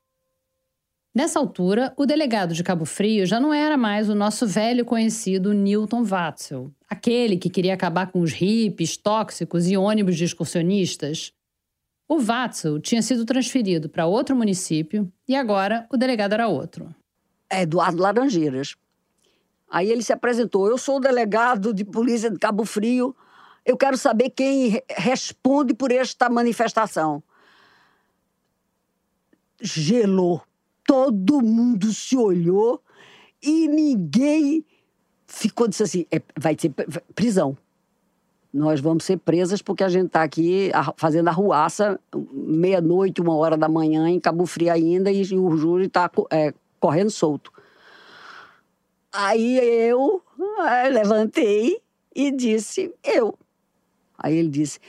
[1.15, 5.53] Nessa altura, o delegado de Cabo Frio já não era mais o nosso velho conhecido
[5.53, 11.31] Newton Watzel, aquele que queria acabar com os hippies tóxicos e ônibus de excursionistas.
[12.05, 16.93] O Watzel tinha sido transferido para outro município e agora o delegado era outro.
[17.49, 18.75] É Eduardo Laranjeiras.
[19.71, 23.15] Aí ele se apresentou: Eu sou o delegado de polícia de Cabo Frio.
[23.65, 27.23] Eu quero saber quem responde por esta manifestação.
[29.61, 30.43] Gelou.
[30.85, 32.81] Todo mundo se olhou
[33.41, 34.65] e ninguém
[35.25, 36.71] ficou disse assim: é, vai ser
[37.13, 37.57] prisão
[38.55, 41.99] nós vamos ser presas porque a gente está aqui fazendo arruaça
[42.31, 47.11] meia-noite, uma hora da manhã, em Cabo Frio ainda, e o júri está é, correndo
[47.11, 47.51] solto.
[49.11, 50.23] Aí eu
[50.69, 51.81] é, levantei
[52.15, 53.37] e disse, eu.
[54.17, 54.79] Aí ele disse,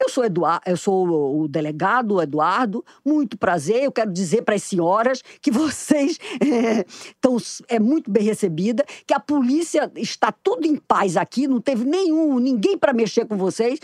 [0.00, 3.82] eu sou, Eduardo, eu sou o delegado Eduardo, muito prazer.
[3.82, 6.18] Eu quero dizer para as senhoras que vocês
[7.14, 7.36] estão
[7.68, 11.84] é, é, muito bem recebida, que a polícia está tudo em paz aqui, não teve
[11.84, 13.80] nenhum, ninguém para mexer com vocês.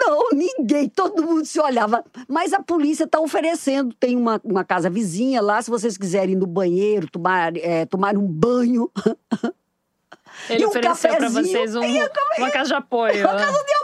[0.00, 2.04] Não, ninguém, todo mundo se olhava.
[2.28, 6.38] Mas a polícia está oferecendo, tem uma, uma casa vizinha lá, se vocês quiserem ir
[6.38, 8.90] no banheiro, tomar, é, tomar um banho.
[10.48, 13.20] Ele um ofereceu para vocês um, uma casa de apoio.
[13.20, 13.77] Uma casa de apoio.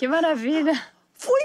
[0.00, 0.72] Que maravilha.
[1.12, 1.38] Foi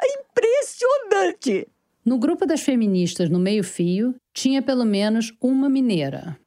[0.00, 1.66] impressionante.
[2.04, 6.38] No grupo das feministas no meio-fio, tinha pelo menos uma mineira.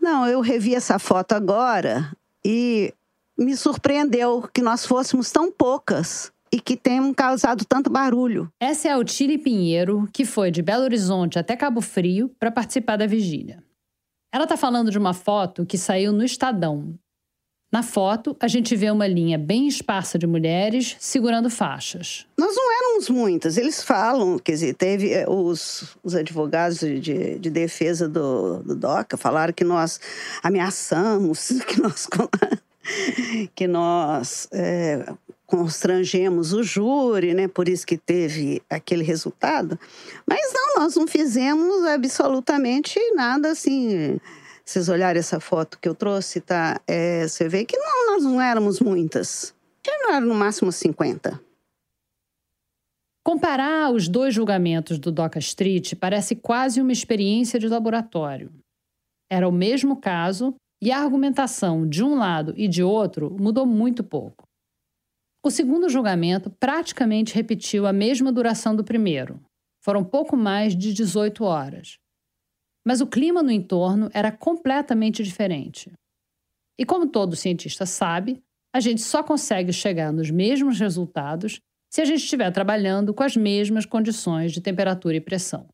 [0.00, 2.10] Não, eu revi essa foto agora
[2.44, 2.92] e
[3.38, 8.52] me surpreendeu que nós fôssemos tão poucas e que tenham causado tanto barulho.
[8.58, 12.96] Essa é a Otília Pinheiro, que foi de Belo Horizonte até Cabo Frio para participar
[12.96, 13.62] da vigília.
[14.32, 16.98] Ela está falando de uma foto que saiu no Estadão.
[17.72, 22.26] Na foto, a gente vê uma linha bem esparsa de mulheres segurando faixas.
[22.36, 23.56] Nós não éramos muitas.
[23.56, 28.76] Eles falam, quer dizer, teve eh, os, os advogados de, de, de defesa do, do
[28.76, 29.98] DOCA falaram que nós
[30.42, 32.06] ameaçamos, que nós
[33.54, 35.06] que nós é,
[35.46, 37.48] constrangemos o júri, né?
[37.48, 39.78] Por isso que teve aquele resultado.
[40.26, 44.18] Mas não, nós não fizemos absolutamente nada assim.
[44.64, 46.80] Vocês olharem essa foto que eu trouxe, tá?
[46.86, 49.54] É, você vê que não, nós não éramos muitas.
[50.02, 51.40] Não era no máximo 50.
[53.24, 58.52] Comparar os dois julgamentos do Doca Street parece quase uma experiência de laboratório.
[59.30, 64.02] Era o mesmo caso e a argumentação de um lado e de outro mudou muito
[64.02, 64.44] pouco.
[65.44, 69.40] O segundo julgamento praticamente repetiu a mesma duração do primeiro.
[69.84, 71.98] Foram pouco mais de 18 horas.
[72.84, 75.92] Mas o clima no entorno era completamente diferente.
[76.78, 78.42] E como todo cientista sabe,
[78.74, 81.60] a gente só consegue chegar nos mesmos resultados
[81.92, 85.68] se a gente estiver trabalhando com as mesmas condições de temperatura e pressão.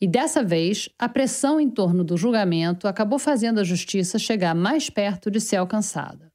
[0.00, 4.88] E dessa vez, a pressão em torno do julgamento acabou fazendo a justiça chegar mais
[4.88, 6.32] perto de ser alcançada.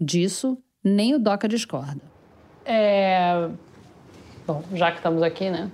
[0.00, 2.00] Disso, nem o DOCA discorda.
[2.64, 3.48] É...
[4.46, 5.70] Bom, já que estamos aqui, né?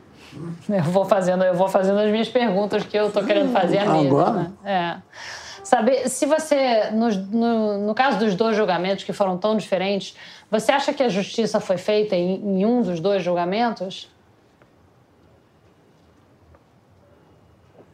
[0.68, 3.92] Eu vou fazendo, eu vou fazendo as minhas perguntas que eu estou querendo fazer a
[3.92, 4.06] mesa.
[4.06, 4.32] Agora?
[4.32, 4.52] Né?
[4.64, 4.96] É.
[5.64, 10.16] Saber se você, no, no, no, caso dos dois julgamentos que foram tão diferentes,
[10.50, 14.10] você acha que a justiça foi feita em, em um dos dois julgamentos?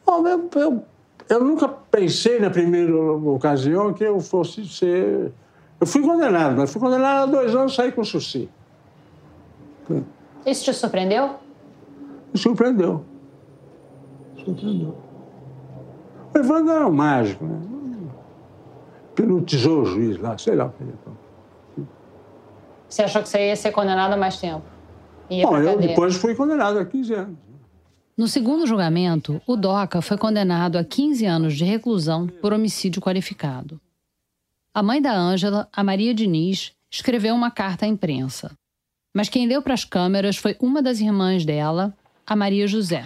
[0.06, 0.84] Bom, eu, eu,
[1.28, 5.32] eu nunca pensei na primeira ocasião que eu fosse ser
[5.80, 8.48] eu fui condenado, mas fui condenado a dois anos e saí com suci.
[10.44, 11.36] Isso te surpreendeu?
[12.36, 13.02] Me surpreendeu.
[14.44, 14.94] Surpreendeu.
[16.34, 17.58] O Evandro era um mágico, né?
[19.14, 20.92] Penutizou o juiz lá, sei lá o que ele
[22.86, 24.66] Você achou que você ia ser condenado a mais tempo?
[25.30, 27.38] Ia Bom, eu depois fui condenado a 15 anos.
[28.18, 33.80] No segundo julgamento, o DOCA foi condenado a 15 anos de reclusão por homicídio qualificado.
[34.74, 38.52] A mãe da Ângela, a Maria Diniz, escreveu uma carta à imprensa.
[39.14, 41.96] Mas quem leu para as câmeras foi uma das irmãs dela,
[42.26, 43.04] a Maria José.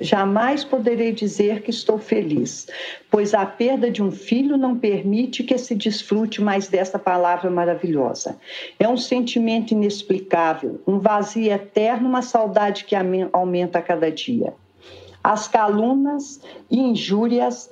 [0.00, 2.68] Jamais poderei dizer que estou feliz,
[3.10, 8.38] pois a perda de um filho não permite que se desfrute mais dessa palavra maravilhosa.
[8.78, 12.94] É um sentimento inexplicável, um vazio eterno, uma saudade que
[13.32, 14.54] aumenta a cada dia.
[15.22, 16.40] As calunas
[16.70, 17.68] e injúrias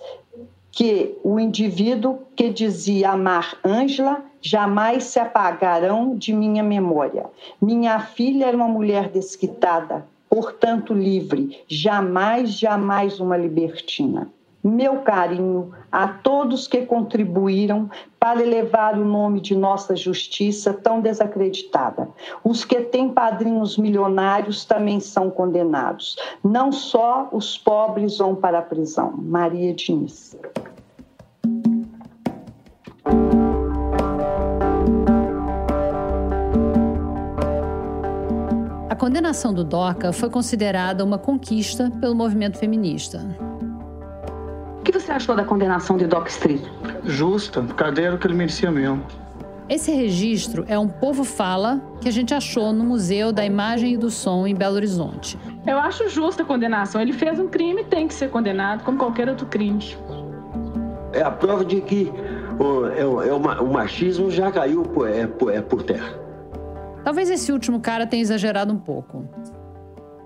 [0.72, 7.27] que o indivíduo que dizia amar Ângela jamais se apagarão de minha memória.
[7.62, 10.07] Minha filha era uma mulher desquitada,
[10.37, 14.30] portanto livre, jamais, jamais uma libertina
[14.62, 22.09] meu carinho a todos que contribuíram para elevar o nome de nossa justiça tão desacreditada.
[22.43, 26.16] Os que têm padrinhos milionários também são condenados.
[26.43, 29.14] Não só os pobres vão para a prisão.
[29.16, 30.37] Maria Diniz.
[38.97, 43.20] A condenação do DOCA foi considerada uma conquista pelo movimento feminista.
[44.78, 46.62] O que você achou da condenação de Doc Street?
[47.05, 49.05] Justa, cadeira que ele merecia mesmo.
[49.68, 53.97] Esse registro é um Povo Fala que a gente achou no Museu da Imagem e
[53.99, 55.38] do Som em Belo Horizonte.
[55.66, 56.99] Eu acho justa a condenação.
[56.99, 59.94] Ele fez um crime tem que ser condenado, como qualquer outro crime.
[61.12, 62.11] É a prova de que
[62.59, 66.26] o, é, é o machismo já caiu por, é, por, é por terra.
[67.07, 69.29] Talvez esse último cara tenha exagerado um pouco.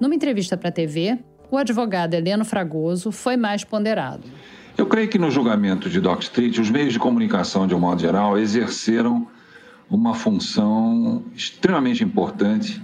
[0.00, 1.18] Numa entrevista para a TV,
[1.50, 4.22] o advogado Heleno Fragoso foi mais ponderado.
[4.78, 8.00] Eu creio que no julgamento de Doc Street, os meios de comunicação, de um modo
[8.00, 9.28] geral, exerceram
[9.90, 12.80] uma função extremamente importante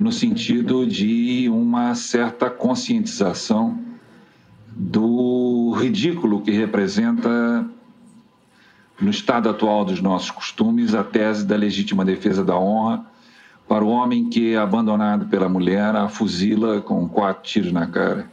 [0.00, 3.78] no sentido de uma certa conscientização
[4.66, 7.64] do ridículo que representa,
[9.00, 13.11] no estado atual dos nossos costumes, a tese da legítima defesa da honra
[13.68, 18.30] para o homem que é abandonado pela mulher, a fuzila com quatro tiros na cara.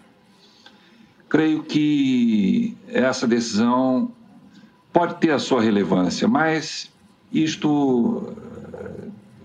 [1.30, 4.12] Creio que essa decisão
[4.92, 6.92] pode ter a sua relevância, mas
[7.32, 8.34] isto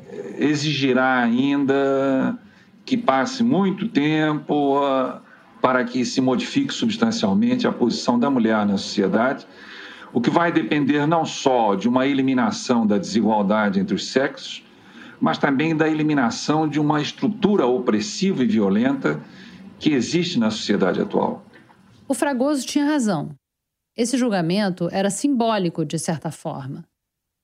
[0.09, 2.39] eh, exigirá ainda
[2.85, 5.21] que passe muito tempo ah,
[5.61, 9.47] para que se modifique substancialmente a posição da mulher na sociedade,
[10.13, 14.64] o que vai depender não só de uma eliminação da desigualdade entre os sexos,
[15.25, 19.23] mas também da eliminação de uma estrutura opressiva e violenta
[19.81, 21.43] que existe na sociedade atual.
[22.07, 23.35] O Fragoso tinha razão.
[23.97, 26.85] Esse julgamento era simbólico, de certa forma,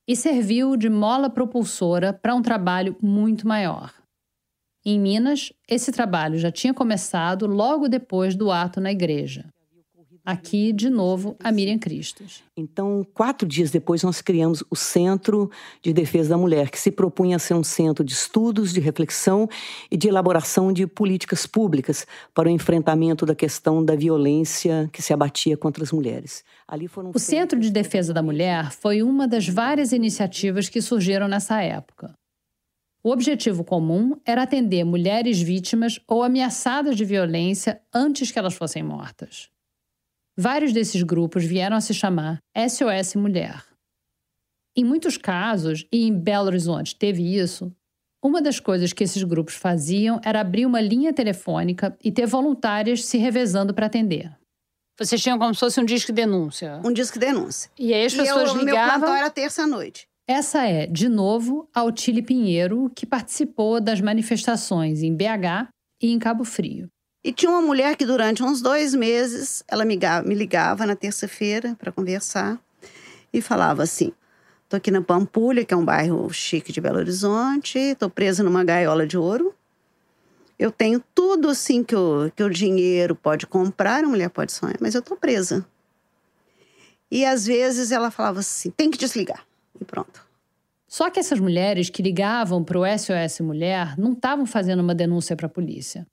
[0.06, 3.94] e serviu de mola propulsora para um trabalho muito maior.
[4.84, 9.46] Em Minas, esse trabalho já tinha começado logo depois do ato na igreja.
[10.30, 12.44] Aqui, de novo, a Miriam Cristos.
[12.56, 15.50] Então, quatro dias depois, nós criamos o Centro
[15.82, 19.48] de Defesa da Mulher, que se propunha a ser um centro de estudos, de reflexão
[19.90, 25.12] e de elaboração de políticas públicas para o enfrentamento da questão da violência que se
[25.12, 26.44] abatia contra as mulheres.
[26.68, 31.26] Ali foram o Centro de Defesa da Mulher foi uma das várias iniciativas que surgiram
[31.26, 32.14] nessa época.
[33.02, 38.84] O objetivo comum era atender mulheres vítimas ou ameaçadas de violência antes que elas fossem
[38.84, 39.50] mortas.
[40.42, 43.62] Vários desses grupos vieram a se chamar SOS Mulher.
[44.74, 47.70] Em muitos casos, e em Belo Horizonte teve isso,
[48.24, 53.04] uma das coisas que esses grupos faziam era abrir uma linha telefônica e ter voluntárias
[53.04, 54.34] se revezando para atender.
[54.98, 56.80] Vocês tinham como se fosse um disco de denúncia.
[56.82, 57.70] Um disco de denúncia.
[57.78, 58.64] E aí as pessoas eu, ligavam...
[58.64, 60.08] Meu plantão era terça-noite.
[60.26, 65.68] Essa é, de novo, a Otília Pinheiro, que participou das manifestações em BH
[66.02, 66.88] e em Cabo Frio.
[67.22, 70.96] E tinha uma mulher que durante uns dois meses, ela me ligava, me ligava na
[70.96, 72.58] terça-feira para conversar
[73.32, 74.12] e falava assim,
[74.68, 78.64] tô aqui na Pampulha, que é um bairro chique de Belo Horizonte, tô presa numa
[78.64, 79.54] gaiola de ouro.
[80.58, 84.76] Eu tenho tudo assim que o, que o dinheiro pode comprar, a mulher pode sonhar,
[84.80, 85.66] mas eu tô presa.
[87.10, 89.44] E às vezes ela falava assim, tem que desligar.
[89.78, 90.26] E pronto.
[90.86, 95.36] Só que essas mulheres que ligavam para o SOS Mulher não estavam fazendo uma denúncia
[95.36, 96.06] para a polícia.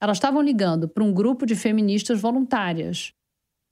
[0.00, 3.12] Elas estavam ligando para um grupo de feministas voluntárias.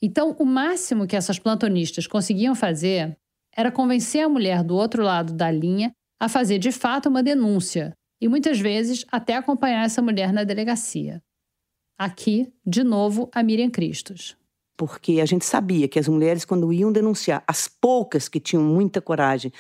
[0.03, 3.17] Então, o máximo que essas plantonistas conseguiam fazer
[3.55, 7.93] era convencer a mulher do outro lado da linha a fazer de fato uma denúncia
[8.21, 11.23] e muitas vezes até acompanhar essa mulher na delegacia.
[11.99, 14.37] Aqui, de novo, a Miriam Cristos
[14.77, 19.01] porque a gente sabia que as mulheres, quando iam denunciar, as poucas que tinham muita
[19.01, 19.51] coragem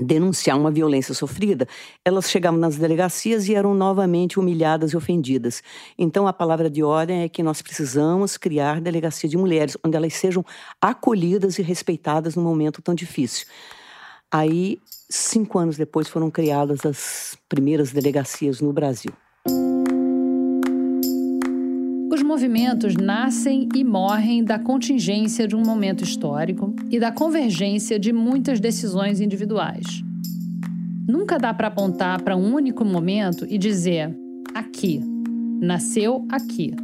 [0.00, 1.66] denunciar uma violência sofrida,
[2.04, 5.62] elas chegavam nas delegacias e eram novamente humilhadas e ofendidas.
[5.98, 10.14] Então, a palavra de ordem é que nós precisamos criar delegacia de mulheres, onde elas
[10.14, 10.44] sejam
[10.80, 13.46] acolhidas e respeitadas num momento tão difícil.
[14.30, 14.80] Aí,
[15.10, 19.12] cinco anos depois, foram criadas as primeiras delegacias no Brasil.
[22.42, 28.58] Movimentos nascem e morrem da contingência de um momento histórico e da convergência de muitas
[28.58, 30.02] decisões individuais.
[31.06, 34.12] Nunca dá para apontar para um único momento e dizer
[34.52, 35.00] aqui,
[35.60, 36.74] nasceu aqui.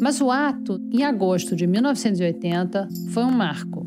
[0.00, 3.84] Mas o ato, em agosto de 1980, foi um marco.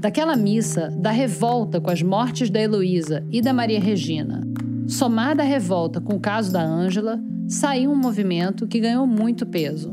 [0.00, 4.44] Daquela missa da revolta com as mortes da Heloísa e da Maria Regina,
[4.88, 9.92] somada à revolta com o caso da Ângela, saiu um movimento que ganhou muito peso.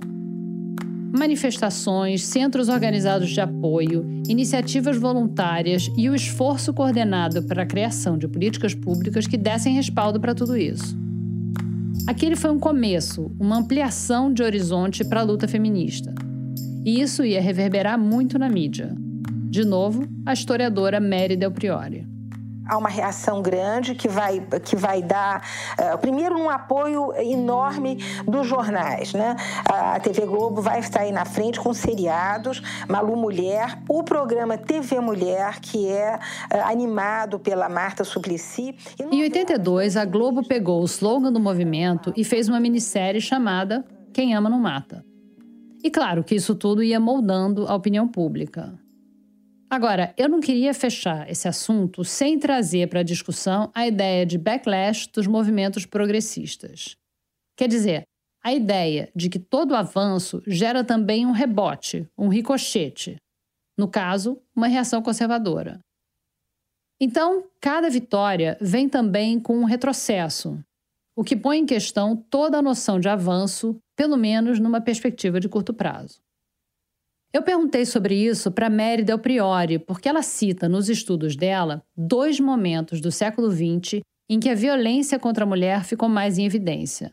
[1.15, 8.27] Manifestações, centros organizados de apoio, iniciativas voluntárias e o esforço coordenado para a criação de
[8.27, 10.97] políticas públicas que dessem respaldo para tudo isso.
[12.07, 16.13] Aquele foi um começo, uma ampliação de horizonte para a luta feminista.
[16.83, 18.95] E isso ia reverberar muito na mídia.
[19.49, 22.12] De novo, a historiadora Mary Del Priore
[22.65, 25.41] há uma reação grande que vai, que vai dar,
[25.79, 27.97] uh, primeiro, um apoio enorme
[28.27, 29.13] dos jornais.
[29.13, 29.35] Né?
[29.65, 35.59] A TV Globo vai aí na frente com seriados, Malu Mulher, o programa TV Mulher,
[35.59, 38.75] que é uh, animado pela Marta Suplicy.
[38.99, 44.35] Em 82, a Globo pegou o slogan do movimento e fez uma minissérie chamada Quem
[44.35, 45.03] Ama Não Mata.
[45.83, 48.73] E claro que isso tudo ia moldando a opinião pública.
[49.73, 54.37] Agora, eu não queria fechar esse assunto sem trazer para a discussão a ideia de
[54.37, 56.95] backlash dos movimentos progressistas.
[57.57, 58.03] Quer dizer,
[58.43, 63.15] a ideia de que todo avanço gera também um rebote, um ricochete.
[63.75, 65.79] No caso, uma reação conservadora.
[67.01, 70.63] Então, cada vitória vem também com um retrocesso,
[71.15, 75.49] o que põe em questão toda a noção de avanço, pelo menos numa perspectiva de
[75.49, 76.21] curto prazo.
[77.33, 82.39] Eu perguntei sobre isso para Mary Del Priori, porque ela cita nos estudos dela dois
[82.39, 87.11] momentos do século XX em que a violência contra a mulher ficou mais em evidência.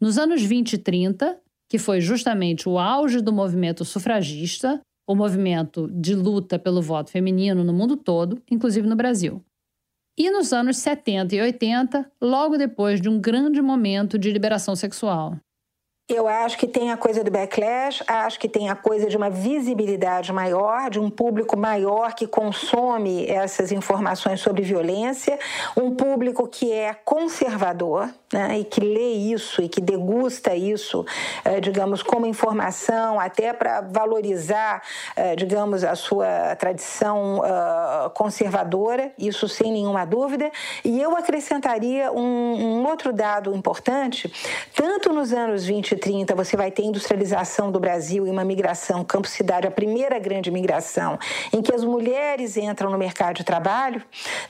[0.00, 5.88] Nos anos 20 e 30, que foi justamente o auge do movimento sufragista, o movimento
[5.88, 9.44] de luta pelo voto feminino no mundo todo, inclusive no Brasil.
[10.16, 15.36] E nos anos 70 e 80, logo depois de um grande momento de liberação sexual.
[16.08, 19.28] Eu acho que tem a coisa do backlash, acho que tem a coisa de uma
[19.28, 25.38] visibilidade maior, de um público maior que consome essas informações sobre violência,
[25.76, 31.04] um público que é conservador né, e que lê isso e que degusta isso,
[31.44, 34.82] eh, digamos, como informação, até para valorizar,
[35.14, 40.50] eh, digamos, a sua tradição uh, conservadora, isso sem nenhuma dúvida.
[40.82, 44.32] E eu acrescentaria um, um outro dado importante,
[44.74, 49.66] tanto nos anos 20 30 você vai ter industrialização do Brasil e uma migração campo-cidade,
[49.66, 51.18] a primeira grande migração,
[51.52, 54.02] em que as mulheres entram no mercado de trabalho,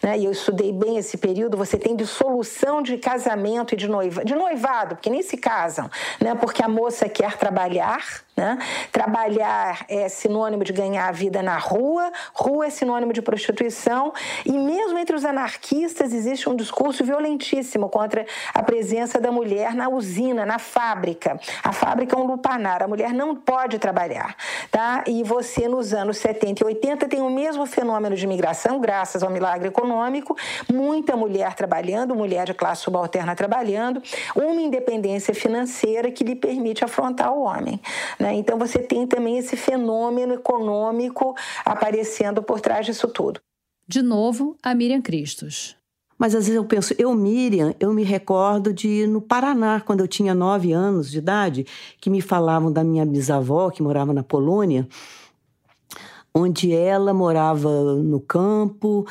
[0.02, 0.18] né?
[0.18, 4.34] e eu estudei bem esse período, você tem dissolução de casamento e de, noiva, de
[4.34, 5.90] noivado, porque nem se casam,
[6.20, 6.34] né?
[6.34, 8.56] porque a moça quer trabalhar, né?
[8.92, 14.12] Trabalhar é sinônimo de ganhar a vida na rua, rua é sinônimo de prostituição,
[14.46, 18.24] e mesmo entre os anarquistas existe um discurso violentíssimo contra
[18.54, 21.37] a presença da mulher na usina, na fábrica.
[21.62, 24.36] A fábrica é um lupanar, a mulher não pode trabalhar.
[24.70, 25.04] Tá?
[25.06, 29.30] E você, nos anos 70 e 80, tem o mesmo fenômeno de migração, graças ao
[29.30, 30.36] milagre econômico,
[30.72, 34.02] muita mulher trabalhando, mulher de classe subalterna trabalhando,
[34.34, 37.80] uma independência financeira que lhe permite afrontar o homem.
[38.18, 38.34] Né?
[38.34, 41.34] Então você tem também esse fenômeno econômico
[41.64, 43.40] aparecendo por trás disso tudo.
[43.86, 45.77] De novo, a Miriam Cristos.
[46.18, 50.08] Mas às vezes eu penso, eu, Miriam, eu me recordo de no Paraná, quando eu
[50.08, 51.66] tinha nove anos de idade,
[52.00, 54.88] que me falavam da minha bisavó, que morava na Polônia,
[56.34, 59.06] onde ela morava no campo,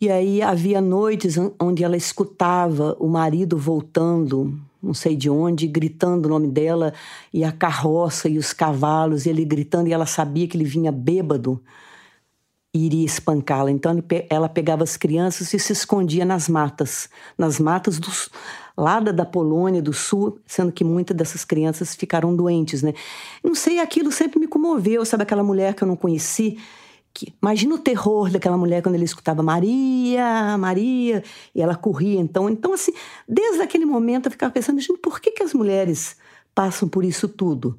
[0.00, 6.26] e aí havia noites onde ela escutava o marido voltando não sei de onde, gritando
[6.26, 6.92] o nome dela,
[7.32, 10.92] e a carroça e os cavalos, e ele gritando, e ela sabia que ele vinha
[10.92, 11.60] bêbado
[12.76, 13.70] iria espancá-la.
[13.70, 17.08] Então ela pegava as crianças e se escondia nas matas,
[17.38, 18.28] nas matas dos,
[18.76, 22.92] lá da, Polônia, do sul, sendo que muitas dessas crianças ficaram doentes, né?
[23.42, 26.58] Não sei, aquilo sempre me comoveu, sabe aquela mulher que eu não conheci,
[27.14, 31.22] que, imagina o terror daquela mulher quando ele escutava Maria, Maria,
[31.54, 32.50] e ela corria então.
[32.50, 32.92] Então, assim,
[33.26, 36.16] desde aquele momento eu ficava pensando, gente, por que, que as mulheres
[36.54, 37.78] passam por isso tudo?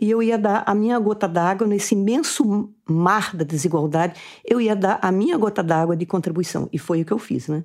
[0.00, 4.76] E eu ia dar a minha gota d'água nesse imenso mar da desigualdade, eu ia
[4.76, 6.68] dar a minha gota d'água de contribuição.
[6.72, 7.64] E foi o que eu fiz, né?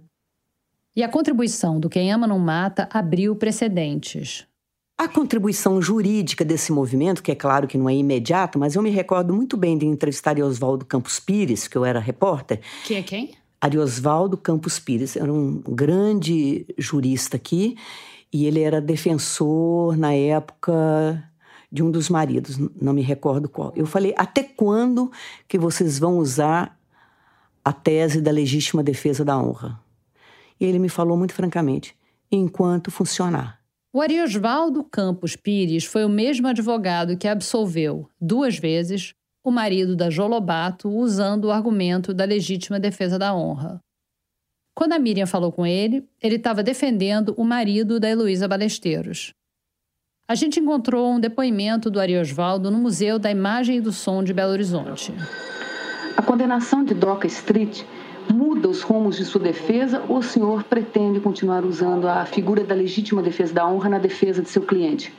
[0.96, 4.48] E a contribuição do Quem Ama Não Mata abriu precedentes.
[4.98, 8.92] A contribuição jurídica desse movimento, que é claro que não é imediato, mas eu me
[8.92, 12.62] recordo muito bem de entrevistar Oswaldo Campos Pires, que eu era repórter.
[12.86, 13.32] Que é quem?
[13.60, 17.76] Ariosvaldo Campos Pires, era um grande jurista aqui,
[18.32, 21.24] e ele era defensor na época
[21.74, 23.74] de um dos maridos, não me recordo qual.
[23.76, 25.12] Eu falei: "Até quando
[25.48, 26.80] que vocês vão usar
[27.66, 29.80] a tese da legítima defesa da honra?"
[30.60, 31.98] E ele me falou muito francamente:
[32.32, 33.60] "Enquanto funcionar."
[33.92, 40.12] O Ariosvaldo Campos Pires foi o mesmo advogado que absolveu, duas vezes, o marido da
[40.12, 43.80] Jolobato usando o argumento da legítima defesa da honra.
[44.76, 49.34] Quando a Miriam falou com ele, ele estava defendendo o marido da Heloísa Balesteiros.
[50.34, 54.34] A gente encontrou um depoimento do Ariosvaldo no Museu da Imagem e do Som de
[54.34, 55.14] Belo Horizonte.
[56.18, 57.84] A condenação de Doca Street
[58.28, 62.74] muda os rumos de sua defesa ou o senhor pretende continuar usando a figura da
[62.74, 65.14] legítima defesa da honra na defesa de seu cliente?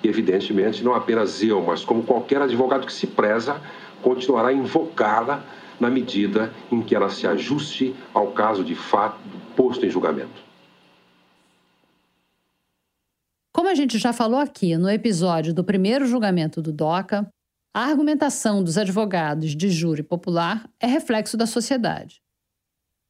[0.00, 3.60] Evidentemente, não apenas eu, mas como qualquer advogado que se preza,
[4.00, 5.42] continuará invocada
[5.80, 9.18] na medida em que ela se ajuste ao caso de fato
[9.56, 10.43] posto em julgamento.
[13.64, 17.26] Como a gente já falou aqui no episódio do primeiro julgamento do DOCA,
[17.72, 22.20] a argumentação dos advogados de júri popular é reflexo da sociedade.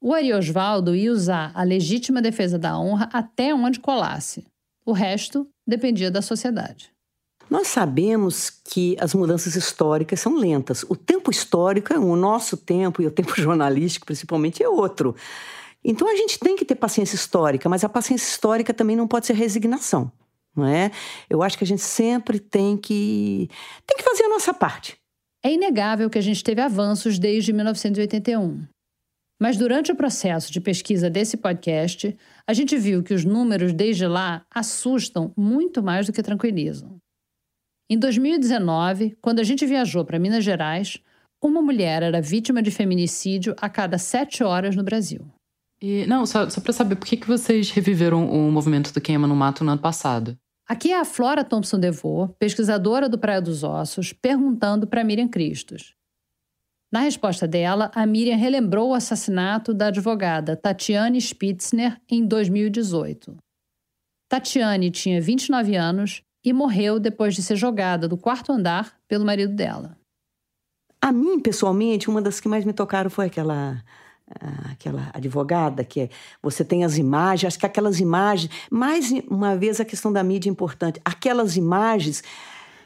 [0.00, 4.46] O Ari Osvaldo ia usar a legítima defesa da honra até onde colasse.
[4.86, 6.92] O resto dependia da sociedade.
[7.50, 10.84] Nós sabemos que as mudanças históricas são lentas.
[10.88, 15.16] O tempo histórico é um, o nosso tempo e o tempo jornalístico, principalmente, é outro.
[15.82, 19.26] Então a gente tem que ter paciência histórica, mas a paciência histórica também não pode
[19.26, 20.12] ser resignação
[20.56, 20.90] não é?
[21.28, 23.48] Eu acho que a gente sempre tem que
[23.86, 24.96] tem que fazer a nossa parte.
[25.44, 28.66] É inegável que a gente teve avanços desde 1981.
[29.40, 34.06] Mas durante o processo de pesquisa desse podcast, a gente viu que os números desde
[34.06, 36.96] lá assustam muito mais do que tranquilizam.
[37.90, 40.98] Em 2019, quando a gente viajou para Minas Gerais,
[41.42, 45.26] uma mulher era vítima de feminicídio a cada sete horas no Brasil.
[45.82, 49.26] E, não, só, só para saber, por que, que vocês reviveram o movimento do Queima
[49.26, 50.38] no Mato no ano passado?
[50.66, 55.94] Aqui é a Flora Thompson Devô, pesquisadora do Praia dos Ossos, perguntando para Miriam Cristos.
[56.90, 63.36] Na resposta dela, a Miriam relembrou o assassinato da advogada Tatiane Spitzner em 2018.
[64.26, 69.54] Tatiane tinha 29 anos e morreu depois de ser jogada do quarto andar pelo marido
[69.54, 69.98] dela.
[70.98, 73.82] A mim, pessoalmente, uma das que mais me tocaram foi aquela
[74.70, 76.08] aquela advogada que é,
[76.42, 80.48] você tem as imagens, acho que aquelas imagens, mais uma vez a questão da mídia
[80.48, 82.22] é importante, aquelas imagens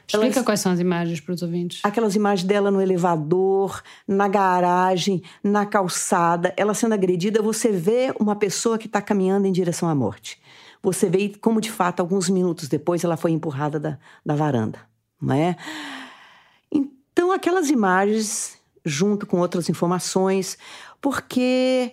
[0.08, 1.80] Explica elas, quais são as imagens para os ouvintes.
[1.84, 8.34] Aquelas imagens dela no elevador, na garagem, na calçada, ela sendo agredida, você vê uma
[8.34, 10.40] pessoa que está caminhando em direção à morte.
[10.82, 14.78] Você vê como, de fato, alguns minutos depois, ela foi empurrada da, da varanda,
[15.20, 15.56] não é?
[16.72, 20.56] Então, aquelas imagens, junto com outras informações,
[21.00, 21.92] porque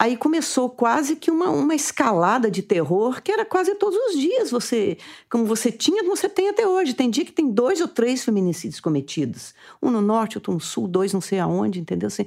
[0.00, 4.50] aí começou quase que uma, uma escalada de terror que era quase todos os dias.
[4.50, 4.96] Você,
[5.28, 6.94] como você tinha, você tem até hoje.
[6.94, 9.54] Tem dia que tem dois ou três feminicídios cometidos.
[9.82, 12.06] Um no norte, outro no sul, dois não sei aonde, entendeu?
[12.06, 12.24] Assim,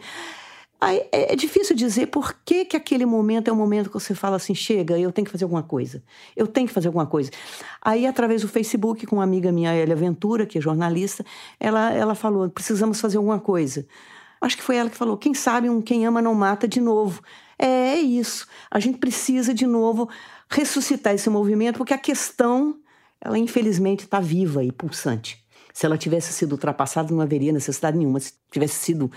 [0.79, 4.13] aí é, é difícil dizer por que, que aquele momento é o momento que você
[4.13, 6.03] fala assim, chega, eu tenho que fazer alguma coisa.
[6.37, 7.31] Eu tenho que fazer alguma coisa.
[7.81, 11.25] Aí, através do Facebook, com uma amiga minha, Elia Ventura, que é jornalista,
[11.59, 13.87] ela, ela falou, precisamos fazer alguma coisa.
[14.43, 17.21] Acho que foi ela que falou, quem sabe um quem ama não mata de novo.
[17.57, 18.45] É, é isso.
[18.69, 20.09] A gente precisa, de novo,
[20.49, 22.77] ressuscitar esse movimento, porque a questão,
[23.21, 25.41] ela infelizmente está viva e pulsante.
[25.73, 28.19] Se ela tivesse sido ultrapassada, não haveria necessidade nenhuma.
[28.19, 29.09] Se tivesse sido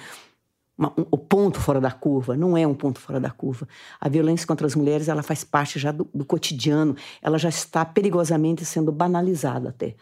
[0.78, 3.66] uma, um, o ponto fora da curva, não é um ponto fora da curva.
[4.00, 7.84] A violência contra as mulheres, ela faz parte já do, do cotidiano, ela já está
[7.84, 9.96] perigosamente sendo banalizada até.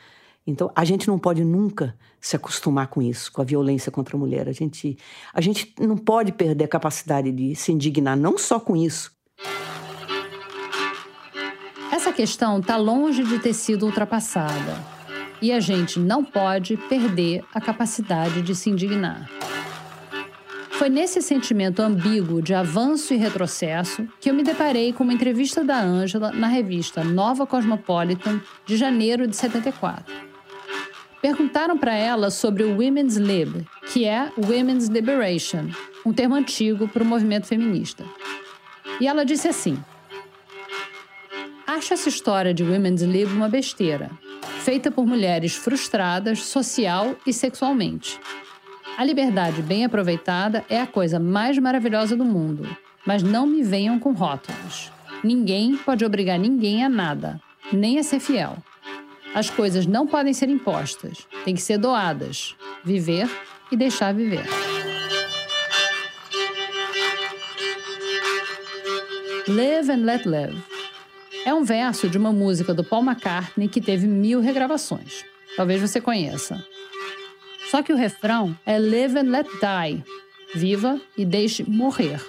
[0.47, 4.19] Então, a gente não pode nunca se acostumar com isso, com a violência contra a
[4.19, 4.49] mulher.
[4.49, 4.99] A gente,
[5.33, 9.13] a gente não pode perder a capacidade de se indignar, não só com isso.
[11.91, 14.85] Essa questão está longe de ter sido ultrapassada.
[15.41, 19.29] E a gente não pode perder a capacidade de se indignar.
[20.73, 25.63] Foi nesse sentimento ambíguo de avanço e retrocesso que eu me deparei com uma entrevista
[25.63, 30.34] da Ângela na revista Nova Cosmopolitan de janeiro de 74.
[31.25, 35.71] Perguntaram para ela sobre o Women's Lib, que é Women's Liberation,
[36.05, 38.05] um termo antigo para o movimento feminista.
[39.01, 39.83] E ela disse assim:
[41.67, 44.11] Acho essa história de Women's Lib uma besteira,
[44.61, 48.21] feita por mulheres frustradas social e sexualmente.
[48.99, 52.69] A liberdade bem aproveitada é a coisa mais maravilhosa do mundo,
[53.07, 54.93] mas não me venham com rótulos.
[55.25, 57.41] Ninguém pode obrigar ninguém a nada,
[57.73, 58.59] nem a ser fiel.
[59.35, 62.55] As coisas não podem ser impostas, têm que ser doadas.
[62.85, 63.29] Viver
[63.73, 64.47] e deixar viver.
[69.49, 70.63] Live and Let Live.
[71.45, 75.25] É um verso de uma música do Paul McCartney que teve mil regravações.
[75.57, 76.65] Talvez você conheça.
[77.71, 80.05] Só que o refrão é Live and Let Die.
[80.55, 82.25] Viva e deixe morrer.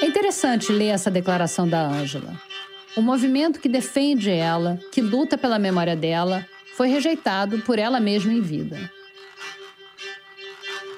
[0.00, 2.51] É interessante ler essa declaração da Ângela.
[2.94, 8.32] O movimento que defende ela, que luta pela memória dela, foi rejeitado por ela mesma
[8.32, 8.90] em vida.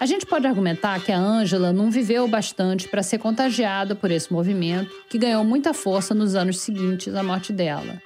[0.01, 4.33] A gente pode argumentar que a Ângela não viveu bastante para ser contagiada por esse
[4.33, 8.03] movimento, que ganhou muita força nos anos seguintes à morte dela.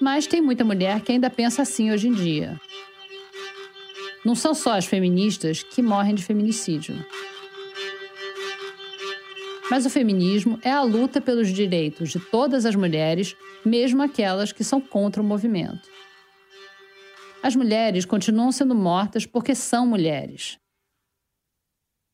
[0.00, 2.58] Mas tem muita mulher que ainda pensa assim hoje em dia.
[4.24, 7.04] Não são só as feministas que morrem de feminicídio.
[9.72, 14.62] Mas o feminismo é a luta pelos direitos de todas as mulheres, mesmo aquelas que
[14.62, 15.88] são contra o movimento.
[17.42, 20.58] As mulheres continuam sendo mortas porque são mulheres.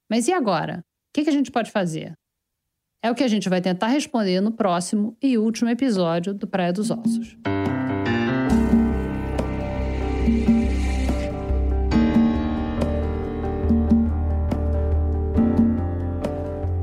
[0.09, 0.85] Mas e agora?
[1.11, 2.13] O que a gente pode fazer?
[3.03, 6.73] É o que a gente vai tentar responder no próximo e último episódio do Praia
[6.73, 7.37] dos Ossos.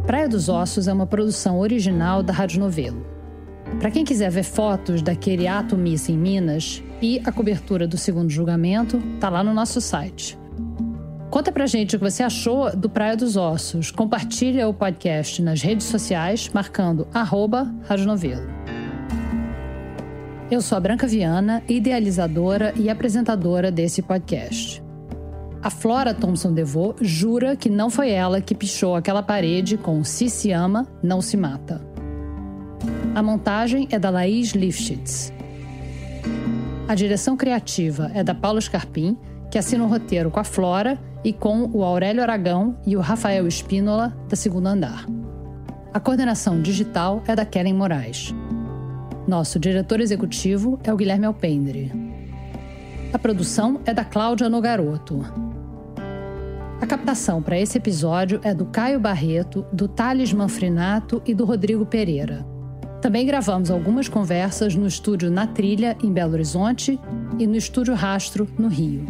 [0.05, 3.03] Praia dos Ossos é uma produção original da Rádio Novelo.
[3.79, 8.29] Para quem quiser ver fotos daquele ato missa em Minas e a cobertura do segundo
[8.29, 10.37] julgamento, tá lá no nosso site.
[11.31, 13.89] Conta pra gente o que você achou do Praia dos Ossos.
[13.89, 18.47] Compartilha o podcast nas redes sociais, marcando arroba Rádio Novelo.
[20.51, 24.84] Eu sou a Branca Viana, idealizadora e apresentadora desse podcast.
[25.66, 30.30] A Flora Thompson DeVoe jura que não foi ela que pichou aquela parede com Se
[30.30, 31.82] se ama, não se mata.
[33.16, 35.34] A montagem é da Laís Lifshitz.
[36.88, 39.18] A direção criativa é da Paulo Scarpim,
[39.49, 43.47] que assina o roteiro com a Flora e com o Aurélio Aragão e o Rafael
[43.47, 45.07] Espínola, da Segunda Andar.
[45.91, 48.36] A coordenação digital é da Kellen Moraes.
[49.28, 51.91] Nosso diretor executivo é o Guilherme Alpendre.
[53.11, 55.26] A produção é da Cláudia Nogaroto.
[56.86, 61.83] A captação para esse episódio é do Caio Barreto, do Thales Manfrinato e do Rodrigo
[61.83, 62.45] Pereira.
[63.01, 66.99] Também gravamos algumas conversas no estúdio Na Trilha, em Belo Horizonte,
[67.39, 69.03] e no estúdio Rastro, no Rio.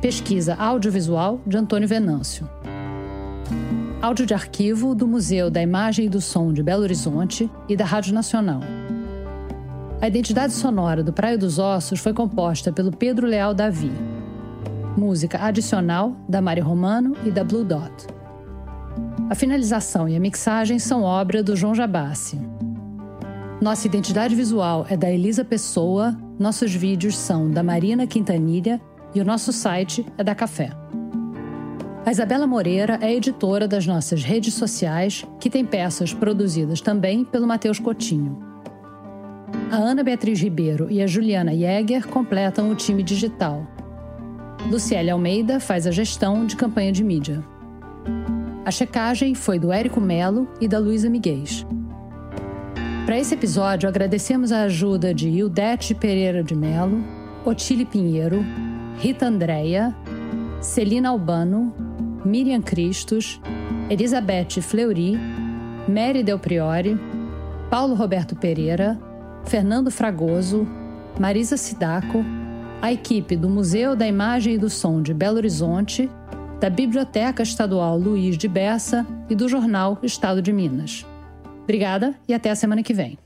[0.00, 2.48] Pesquisa audiovisual de Antônio Venâncio.
[4.00, 7.84] Áudio de arquivo do Museu da Imagem e do Som de Belo Horizonte e da
[7.84, 8.60] Rádio Nacional.
[10.00, 13.90] A identidade sonora do Praia dos Ossos foi composta pelo Pedro Leal Davi.
[14.98, 17.92] Música adicional da Mari Romano e da Blue Dot.
[19.30, 22.36] A finalização e a mixagem são obra do João Jabassi.
[23.62, 28.80] Nossa identidade visual é da Elisa Pessoa, nossos vídeos são da Marina Quintanilha
[29.14, 30.70] e o nosso site é da Café.
[32.04, 37.46] A Isabela Moreira é editora das nossas redes sociais, que tem peças produzidas também pelo
[37.46, 38.36] Matheus Cotinho.
[39.70, 43.77] A Ana Beatriz Ribeiro e a Juliana Jäger completam o time digital.
[44.66, 47.42] Luciele Almeida faz a gestão de campanha de mídia.
[48.64, 51.44] A checagem foi do Érico Melo e da Luísa Miguel.
[53.06, 57.02] Para esse episódio, agradecemos a ajuda de Ildete Pereira de Melo,
[57.46, 58.44] Otile Pinheiro,
[58.98, 59.96] Rita Andréia,
[60.60, 61.74] Celina Albano,
[62.22, 63.40] Miriam Cristos,
[63.88, 65.16] Elizabeth Fleury,
[65.88, 67.00] Mary Del Priori,
[67.70, 68.98] Paulo Roberto Pereira,
[69.46, 70.68] Fernando Fragoso,
[71.18, 72.22] Marisa Sidaco,
[72.80, 76.08] a equipe do Museu da Imagem e do Som de Belo Horizonte,
[76.60, 81.04] da Biblioteca Estadual Luiz de Bessa e do jornal Estado de Minas.
[81.62, 83.18] Obrigada e até a semana que vem.